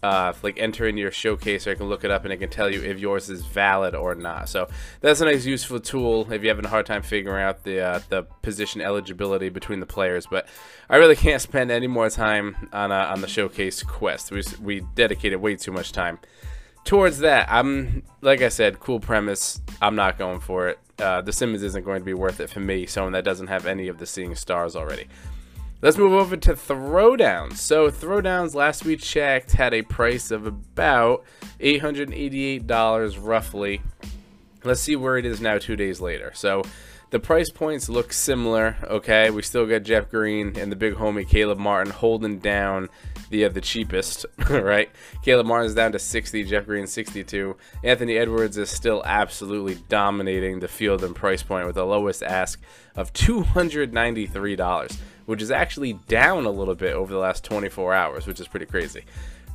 uh, 0.03 0.33
like 0.43 0.59
enter 0.59 0.87
in 0.87 0.97
your 0.97 1.11
showcase 1.11 1.67
or 1.67 1.73
I 1.73 1.75
can 1.75 1.89
look 1.89 2.05
it 2.05 2.11
up 2.11 2.25
and 2.25 2.33
it 2.33 2.39
can 2.39 2.49
tell 2.49 2.73
you 2.73 2.83
if 2.83 2.99
yours 2.99 3.29
is 3.29 3.45
valid 3.45 3.95
or 3.95 4.15
not. 4.15 4.49
So 4.49 4.69
that's 5.01 5.21
a 5.21 5.27
nice 5.27 5.45
useful 5.45 5.81
tool 5.81 6.31
if 6.33 6.43
you're 6.43 6.55
having 6.55 6.65
a 6.65 6.69
hard 6.69 6.87
time 6.87 7.03
figuring 7.03 7.43
out 7.43 7.65
the 7.65 7.81
uh, 7.81 8.01
the 8.09 8.23
position 8.43 8.81
eligibility 8.81 9.49
between 9.49 9.81
the 9.81 9.87
players. 9.87 10.27
But 10.27 10.49
I 10.89 10.97
really 10.97 11.17
can't 11.17 11.43
spend 11.43 11.71
any 11.71 11.87
more 11.87 12.09
time 12.09 12.69
on 12.73 12.93
uh, 12.93 13.07
on 13.13 13.21
the 13.21 13.29
showcase 13.29 13.83
quest. 13.83 14.31
We 14.31 14.43
we 14.63 14.81
dedicated 14.95 15.41
way 15.41 15.57
too 15.57 15.73
much 15.73 15.93
time 15.93 16.19
towards 16.85 17.19
that. 17.19 17.49
I'm 17.51 18.03
like 18.23 18.43
I 18.43 18.49
said, 18.49 18.81
cool 18.81 19.01
premise. 19.01 19.61
I'm 19.83 19.97
not 19.97 20.19
going 20.19 20.41
for 20.41 20.69
it. 20.69 20.79
Uh, 20.99 21.23
the 21.23 21.33
Simmons 21.33 21.63
isn't 21.63 21.85
going 21.85 22.01
to 22.01 22.05
be 22.05 22.15
worth 22.15 22.41
it 22.41 22.51
for 22.51 22.61
me, 22.61 22.85
someone 22.85 23.13
that 23.13 23.25
doesn't 23.25 23.47
have 23.47 23.67
any 23.67 23.89
of 23.89 23.99
the 23.99 24.07
seeing 24.07 24.35
stars 24.35 24.77
already. 24.77 25.07
Let's 25.83 25.97
move 25.97 26.13
over 26.13 26.37
to 26.37 26.53
Throwdowns. 26.53 27.57
So 27.57 27.91
Throwdowns, 27.91 28.55
last 28.55 28.85
we 28.85 28.97
checked, 28.97 29.53
had 29.53 29.73
a 29.73 29.81
price 29.81 30.31
of 30.31 30.47
about 30.47 31.25
$888 31.59 33.19
roughly. 33.19 33.81
Let's 34.63 34.83
see 34.83 34.95
where 34.95 35.17
it 35.17 35.25
is 35.25 35.41
now 35.41 35.57
two 35.57 35.77
days 35.77 35.99
later. 36.03 36.33
So 36.35 36.65
The 37.11 37.19
price 37.19 37.51
points 37.51 37.89
look 37.89 38.13
similar, 38.13 38.77
okay? 38.85 39.31
We 39.31 39.43
still 39.43 39.67
got 39.67 39.83
Jeff 39.83 40.09
Green 40.09 40.57
and 40.57 40.71
the 40.71 40.77
big 40.77 40.95
homie 40.95 41.29
Caleb 41.29 41.59
Martin 41.59 41.93
holding 41.93 42.39
down 42.39 42.89
the 43.31 43.47
uh, 43.47 43.49
the 43.49 43.61
cheapest, 43.61 44.27
right? 44.49 44.89
Caleb 45.25 45.47
Martin's 45.47 45.75
down 45.75 45.91
to 45.91 45.99
60, 45.99 46.45
Jeff 46.45 46.67
Green 46.67 46.87
62. 46.87 47.57
Anthony 47.83 48.17
Edwards 48.17 48.57
is 48.57 48.71
still 48.71 49.03
absolutely 49.05 49.79
dominating 49.89 50.61
the 50.61 50.69
field 50.69 51.03
and 51.03 51.17
price 51.17 51.43
point 51.43 51.67
with 51.67 51.75
the 51.75 51.85
lowest 51.85 52.23
ask 52.23 52.61
of 52.95 53.13
$293, 53.13 54.99
which 55.31 55.41
is 55.41 55.53
actually 55.53 55.93
down 56.09 56.45
a 56.45 56.51
little 56.51 56.75
bit 56.75 56.93
over 56.93 57.13
the 57.13 57.19
last 57.19 57.45
24 57.45 57.95
hours, 57.95 58.27
which 58.27 58.41
is 58.41 58.49
pretty 58.49 58.67
crazy. 58.67 59.05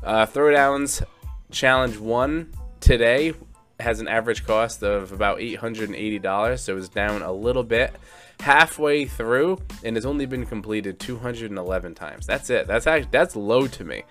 Uh, 0.01 0.25
throwdowns 0.25 1.03
challenge 1.51 1.97
one 1.97 2.49
today 2.79 3.33
has 3.81 3.99
an 3.99 4.07
average 4.07 4.45
cost 4.45 4.83
of 4.83 5.11
about 5.11 5.39
$880, 5.39 6.59
so 6.59 6.77
it's 6.77 6.87
down 6.87 7.21
a 7.21 7.31
little 7.33 7.65
bit 7.65 7.93
halfway 8.39 9.03
through 9.03 9.61
and 9.83 9.97
has 9.97 10.05
only 10.05 10.25
been 10.25 10.45
completed 10.45 10.97
211 10.97 11.93
times. 11.93 12.25
That's 12.25 12.49
it. 12.49 12.67
That's 12.67 12.87
actually 12.87 13.09
that's 13.11 13.35
low 13.35 13.67
to 13.67 13.83
me. 13.83 14.03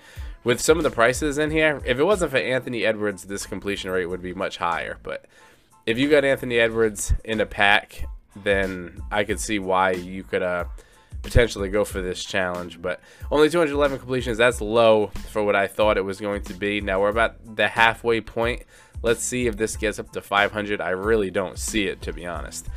With 0.44 0.60
some 0.60 0.76
of 0.76 0.84
the 0.84 0.90
prices 0.90 1.38
in 1.38 1.50
here, 1.50 1.80
if 1.86 1.98
it 1.98 2.04
wasn't 2.04 2.32
for 2.32 2.36
Anthony 2.36 2.84
Edwards, 2.84 3.24
this 3.24 3.46
completion 3.46 3.90
rate 3.90 4.04
would 4.04 4.20
be 4.20 4.34
much 4.34 4.58
higher. 4.58 4.98
But 5.02 5.24
if 5.86 5.96
you 5.96 6.10
got 6.10 6.26
Anthony 6.26 6.58
Edwards 6.58 7.14
in 7.24 7.40
a 7.40 7.46
pack, 7.46 8.04
then 8.36 9.00
I 9.10 9.24
could 9.24 9.40
see 9.40 9.58
why 9.58 9.92
you 9.92 10.24
could 10.24 10.42
uh, 10.42 10.64
potentially 11.24 11.68
go 11.68 11.84
for 11.84 12.00
this 12.00 12.22
challenge. 12.24 12.80
But 12.80 13.00
only 13.32 13.50
211 13.50 13.98
completions, 13.98 14.38
that's 14.38 14.60
low 14.60 15.08
for 15.30 15.42
what 15.42 15.56
I 15.56 15.66
thought 15.66 15.96
it 15.96 16.04
was 16.04 16.20
going 16.20 16.42
to 16.44 16.54
be. 16.54 16.80
Now 16.80 17.00
we're 17.00 17.08
about 17.08 17.56
the 17.56 17.66
halfway 17.66 18.20
point. 18.20 18.62
Let's 19.02 19.22
see 19.22 19.46
if 19.46 19.56
this 19.56 19.76
gets 19.76 19.98
up 19.98 20.12
to 20.12 20.22
500. 20.22 20.80
I 20.80 20.90
really 20.90 21.30
don't 21.30 21.58
see 21.58 21.86
it, 21.86 22.00
to 22.02 22.12
be 22.12 22.26
honest. 22.26 22.68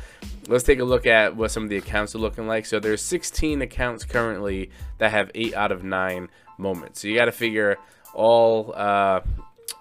Let's 0.48 0.64
take 0.64 0.80
a 0.80 0.84
look 0.84 1.06
at 1.06 1.36
what 1.36 1.50
some 1.50 1.62
of 1.62 1.68
the 1.68 1.76
accounts 1.76 2.14
are 2.14 2.18
looking 2.18 2.46
like. 2.46 2.66
So 2.66 2.80
there's 2.80 3.02
16 3.02 3.62
accounts 3.62 4.04
currently 4.04 4.70
that 4.98 5.12
have 5.12 5.30
8 5.34 5.54
out 5.54 5.72
of 5.72 5.84
9 5.84 6.28
moments. 6.58 7.00
So 7.00 7.08
you 7.08 7.14
got 7.14 7.26
to 7.26 7.32
figure 7.32 7.78
all 8.14 8.72
uh, 8.74 9.20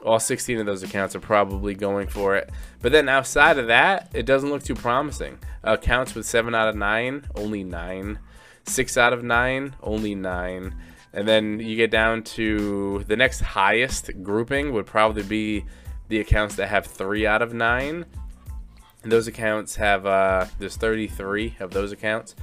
all 0.05 0.19
16 0.19 0.59
of 0.59 0.65
those 0.65 0.83
accounts 0.83 1.15
are 1.15 1.19
probably 1.19 1.73
going 1.73 2.07
for 2.07 2.35
it. 2.35 2.49
But 2.81 2.91
then 2.91 3.09
outside 3.09 3.57
of 3.57 3.67
that, 3.67 4.11
it 4.13 4.25
doesn't 4.25 4.49
look 4.49 4.63
too 4.63 4.75
promising. 4.75 5.39
Accounts 5.63 6.13
with 6.13 6.25
7 6.25 6.53
out 6.53 6.69
of 6.69 6.75
9, 6.75 7.25
only 7.35 7.63
9. 7.63 8.19
6 8.67 8.97
out 8.97 9.13
of 9.13 9.23
9, 9.23 9.75
only 9.81 10.15
9. 10.15 10.75
And 11.13 11.27
then 11.27 11.59
you 11.59 11.75
get 11.75 11.89
down 11.89 12.23
to 12.23 13.03
the 13.07 13.15
next 13.15 13.39
highest 13.39 14.11
grouping 14.21 14.73
would 14.73 14.85
probably 14.85 15.23
be 15.23 15.65
the 16.09 16.19
accounts 16.19 16.55
that 16.55 16.67
have 16.67 16.85
three 16.85 17.25
out 17.25 17.41
of 17.41 17.53
nine. 17.53 18.05
And 19.03 19.11
those 19.11 19.27
accounts 19.27 19.75
have 19.77 20.05
uh, 20.05 20.45
there's 20.59 20.75
33 20.75 21.55
of 21.59 21.71
those 21.71 21.91
accounts. 21.91 22.35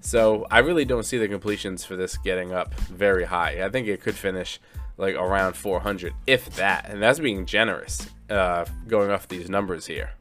So 0.00 0.46
I 0.50 0.60
really 0.60 0.84
don't 0.84 1.04
see 1.04 1.18
the 1.18 1.28
completions 1.28 1.84
for 1.84 1.96
this 1.96 2.16
getting 2.16 2.52
up 2.52 2.74
very 2.74 3.24
high. 3.24 3.62
I 3.64 3.68
think 3.68 3.86
it 3.86 4.00
could 4.00 4.14
finish 4.14 4.60
like 4.96 5.14
around 5.14 5.54
400, 5.54 6.14
if 6.26 6.56
that, 6.56 6.88
and 6.88 7.02
that's 7.02 7.18
being 7.18 7.46
generous. 7.46 8.08
Uh, 8.30 8.64
going 8.88 9.10
off 9.10 9.28
these 9.28 9.50
numbers 9.50 9.86
here. 9.86 10.12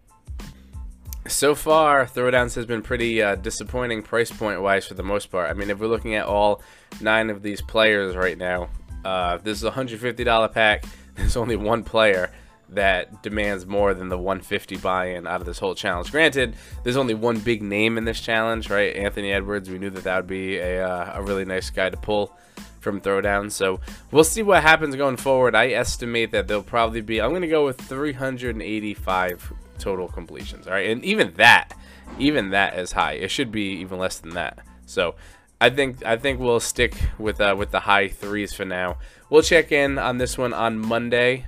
So 1.31 1.55
far, 1.55 2.05
Throwdowns 2.05 2.55
has 2.55 2.65
been 2.65 2.81
pretty 2.81 3.21
uh, 3.21 3.35
disappointing 3.35 4.03
price 4.03 4.29
point 4.29 4.61
wise 4.61 4.85
for 4.85 4.95
the 4.95 5.01
most 5.01 5.31
part. 5.31 5.49
I 5.49 5.53
mean, 5.53 5.69
if 5.69 5.79
we're 5.79 5.87
looking 5.87 6.13
at 6.13 6.25
all 6.25 6.61
nine 6.99 7.29
of 7.29 7.41
these 7.41 7.61
players 7.61 8.17
right 8.17 8.37
now, 8.37 8.67
uh, 9.05 9.37
this 9.37 9.57
is 9.57 9.63
a 9.63 9.71
$150 9.71 10.53
pack. 10.53 10.85
There's 11.15 11.37
only 11.37 11.55
one 11.55 11.83
player 11.83 12.31
that 12.69 13.23
demands 13.23 13.65
more 13.65 13.93
than 13.93 14.09
the 14.09 14.17
150 14.17 14.77
buy-in 14.77 15.25
out 15.25 15.39
of 15.39 15.47
this 15.47 15.57
whole 15.57 15.73
challenge. 15.73 16.11
Granted, 16.11 16.55
there's 16.83 16.95
only 16.95 17.13
one 17.13 17.39
big 17.39 17.61
name 17.61 17.97
in 17.97 18.05
this 18.05 18.21
challenge, 18.21 18.69
right? 18.69 18.95
Anthony 18.95 19.33
Edwards. 19.33 19.69
We 19.69 19.77
knew 19.77 19.89
that 19.89 20.05
that 20.05 20.15
would 20.15 20.27
be 20.27 20.57
a, 20.57 20.87
uh, 20.87 21.13
a 21.15 21.21
really 21.21 21.43
nice 21.43 21.69
guy 21.69 21.89
to 21.89 21.97
pull 21.97 22.37
from 22.79 23.01
throwdown. 23.01 23.51
So 23.51 23.81
we'll 24.11 24.23
see 24.23 24.41
what 24.41 24.63
happens 24.63 24.95
going 24.95 25.17
forward. 25.17 25.53
I 25.53 25.69
estimate 25.71 26.31
that 26.31 26.47
there'll 26.47 26.63
probably 26.63 27.01
be. 27.01 27.21
I'm 27.21 27.31
going 27.31 27.41
to 27.41 27.47
go 27.49 27.65
with 27.65 27.79
385 27.81 29.53
total 29.81 30.07
completions. 30.07 30.67
All 30.67 30.73
right, 30.73 30.89
and 30.89 31.03
even 31.03 31.33
that, 31.33 31.73
even 32.17 32.51
that 32.51 32.77
is 32.77 32.93
high. 32.93 33.13
It 33.13 33.31
should 33.31 33.51
be 33.51 33.73
even 33.79 33.99
less 33.99 34.19
than 34.19 34.31
that. 34.31 34.59
So. 34.85 35.15
I 35.63 35.69
think 35.69 36.03
I 36.03 36.17
think 36.17 36.39
we'll 36.39 36.59
stick 36.59 36.95
with 37.19 37.39
uh, 37.39 37.53
with 37.55 37.69
the 37.69 37.81
high 37.81 38.07
threes 38.07 38.51
for 38.51 38.65
now. 38.65 38.97
We'll 39.29 39.43
check 39.43 39.71
in 39.71 39.99
on 39.99 40.17
this 40.17 40.35
one 40.35 40.53
on 40.53 40.79
Monday 40.79 41.45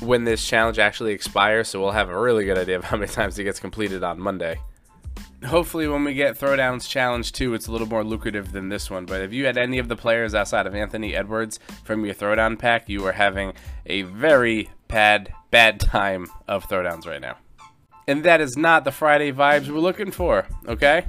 when 0.00 0.24
this 0.24 0.46
challenge 0.46 0.78
actually 0.78 1.12
expires, 1.12 1.68
so 1.68 1.80
we'll 1.80 1.92
have 1.92 2.08
a 2.08 2.20
really 2.20 2.44
good 2.44 2.58
idea 2.58 2.76
of 2.76 2.84
how 2.84 2.96
many 2.96 3.10
times 3.10 3.38
it 3.38 3.44
gets 3.44 3.60
completed 3.60 4.02
on 4.02 4.18
Monday. 4.18 4.58
Hopefully, 5.44 5.88
when 5.88 6.04
we 6.04 6.14
get 6.14 6.38
Throwdowns 6.38 6.88
Challenge 6.88 7.30
2, 7.32 7.54
it's 7.54 7.66
a 7.66 7.72
little 7.72 7.88
more 7.88 8.04
lucrative 8.04 8.52
than 8.52 8.68
this 8.68 8.88
one. 8.88 9.06
But 9.06 9.22
if 9.22 9.32
you 9.32 9.44
had 9.44 9.58
any 9.58 9.78
of 9.78 9.88
the 9.88 9.96
players 9.96 10.34
outside 10.36 10.66
of 10.66 10.74
Anthony 10.74 11.16
Edwards 11.16 11.58
from 11.84 12.04
your 12.04 12.14
Throwdown 12.14 12.58
pack, 12.58 12.88
you 12.88 13.04
are 13.06 13.12
having 13.12 13.52
a 13.86 14.02
very 14.02 14.70
bad, 14.86 15.32
bad 15.50 15.80
time 15.80 16.28
of 16.46 16.68
Throwdowns 16.68 17.06
right 17.06 17.20
now. 17.20 17.38
And 18.08 18.24
that 18.24 18.40
is 18.40 18.56
not 18.56 18.84
the 18.84 18.92
Friday 18.92 19.32
vibes 19.32 19.68
we're 19.68 19.78
looking 19.78 20.10
for, 20.10 20.46
okay? 20.66 21.04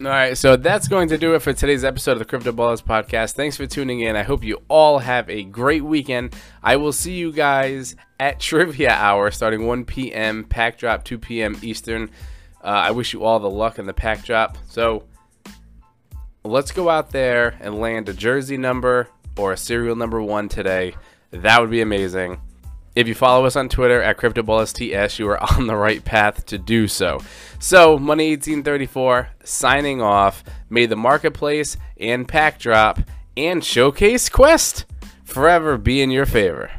All 0.00 0.06
right, 0.06 0.36
so 0.36 0.56
that's 0.56 0.88
going 0.88 1.08
to 1.08 1.16
do 1.16 1.34
it 1.34 1.40
for 1.40 1.52
today's 1.52 1.84
episode 1.84 2.12
of 2.12 2.18
the 2.18 2.24
Crypto 2.26 2.52
Ballers 2.52 2.82
podcast. 2.82 3.32
Thanks 3.32 3.56
for 3.56 3.66
tuning 3.66 4.00
in. 4.00 4.14
I 4.14 4.22
hope 4.22 4.44
you 4.44 4.60
all 4.68 4.98
have 4.98 5.30
a 5.30 5.44
great 5.44 5.82
weekend. 5.82 6.34
I 6.62 6.76
will 6.76 6.92
see 6.92 7.14
you 7.14 7.32
guys 7.32 7.96
at 8.18 8.40
Trivia 8.40 8.90
Hour 8.90 9.30
starting 9.30 9.66
1 9.66 9.86
p.m. 9.86 10.44
Pack 10.44 10.78
drop 10.78 11.04
2 11.04 11.18
p.m. 11.18 11.56
Eastern. 11.62 12.10
Uh, 12.62 12.66
I 12.66 12.90
wish 12.90 13.14
you 13.14 13.24
all 13.24 13.38
the 13.38 13.48
luck 13.48 13.78
in 13.78 13.86
the 13.86 13.94
pack 13.94 14.22
drop. 14.22 14.58
So 14.68 15.04
let's 16.44 16.72
go 16.72 16.90
out 16.90 17.10
there 17.10 17.56
and 17.60 17.78
land 17.78 18.08
a 18.10 18.12
jersey 18.12 18.58
number 18.58 19.08
or 19.38 19.52
a 19.52 19.56
serial 19.56 19.96
number 19.96 20.20
one 20.20 20.48
today. 20.48 20.94
That 21.30 21.58
would 21.60 21.70
be 21.70 21.80
amazing. 21.80 22.40
If 22.96 23.06
you 23.06 23.14
follow 23.14 23.46
us 23.46 23.54
on 23.54 23.68
Twitter 23.68 24.02
at 24.02 24.18
CryptoBallersTS, 24.18 25.18
you 25.18 25.28
are 25.28 25.42
on 25.56 25.66
the 25.66 25.76
right 25.76 26.04
path 26.04 26.46
to 26.46 26.58
do 26.58 26.88
so. 26.88 27.20
So, 27.58 27.98
Money 27.98 28.30
1834 28.30 29.28
signing 29.44 30.02
off. 30.02 30.42
May 30.68 30.86
the 30.86 30.96
marketplace 30.96 31.76
and 31.98 32.26
pack 32.26 32.58
drop 32.58 32.98
and 33.36 33.64
showcase 33.64 34.28
quest 34.28 34.86
forever 35.24 35.78
be 35.78 36.00
in 36.02 36.10
your 36.10 36.26
favor. 36.26 36.70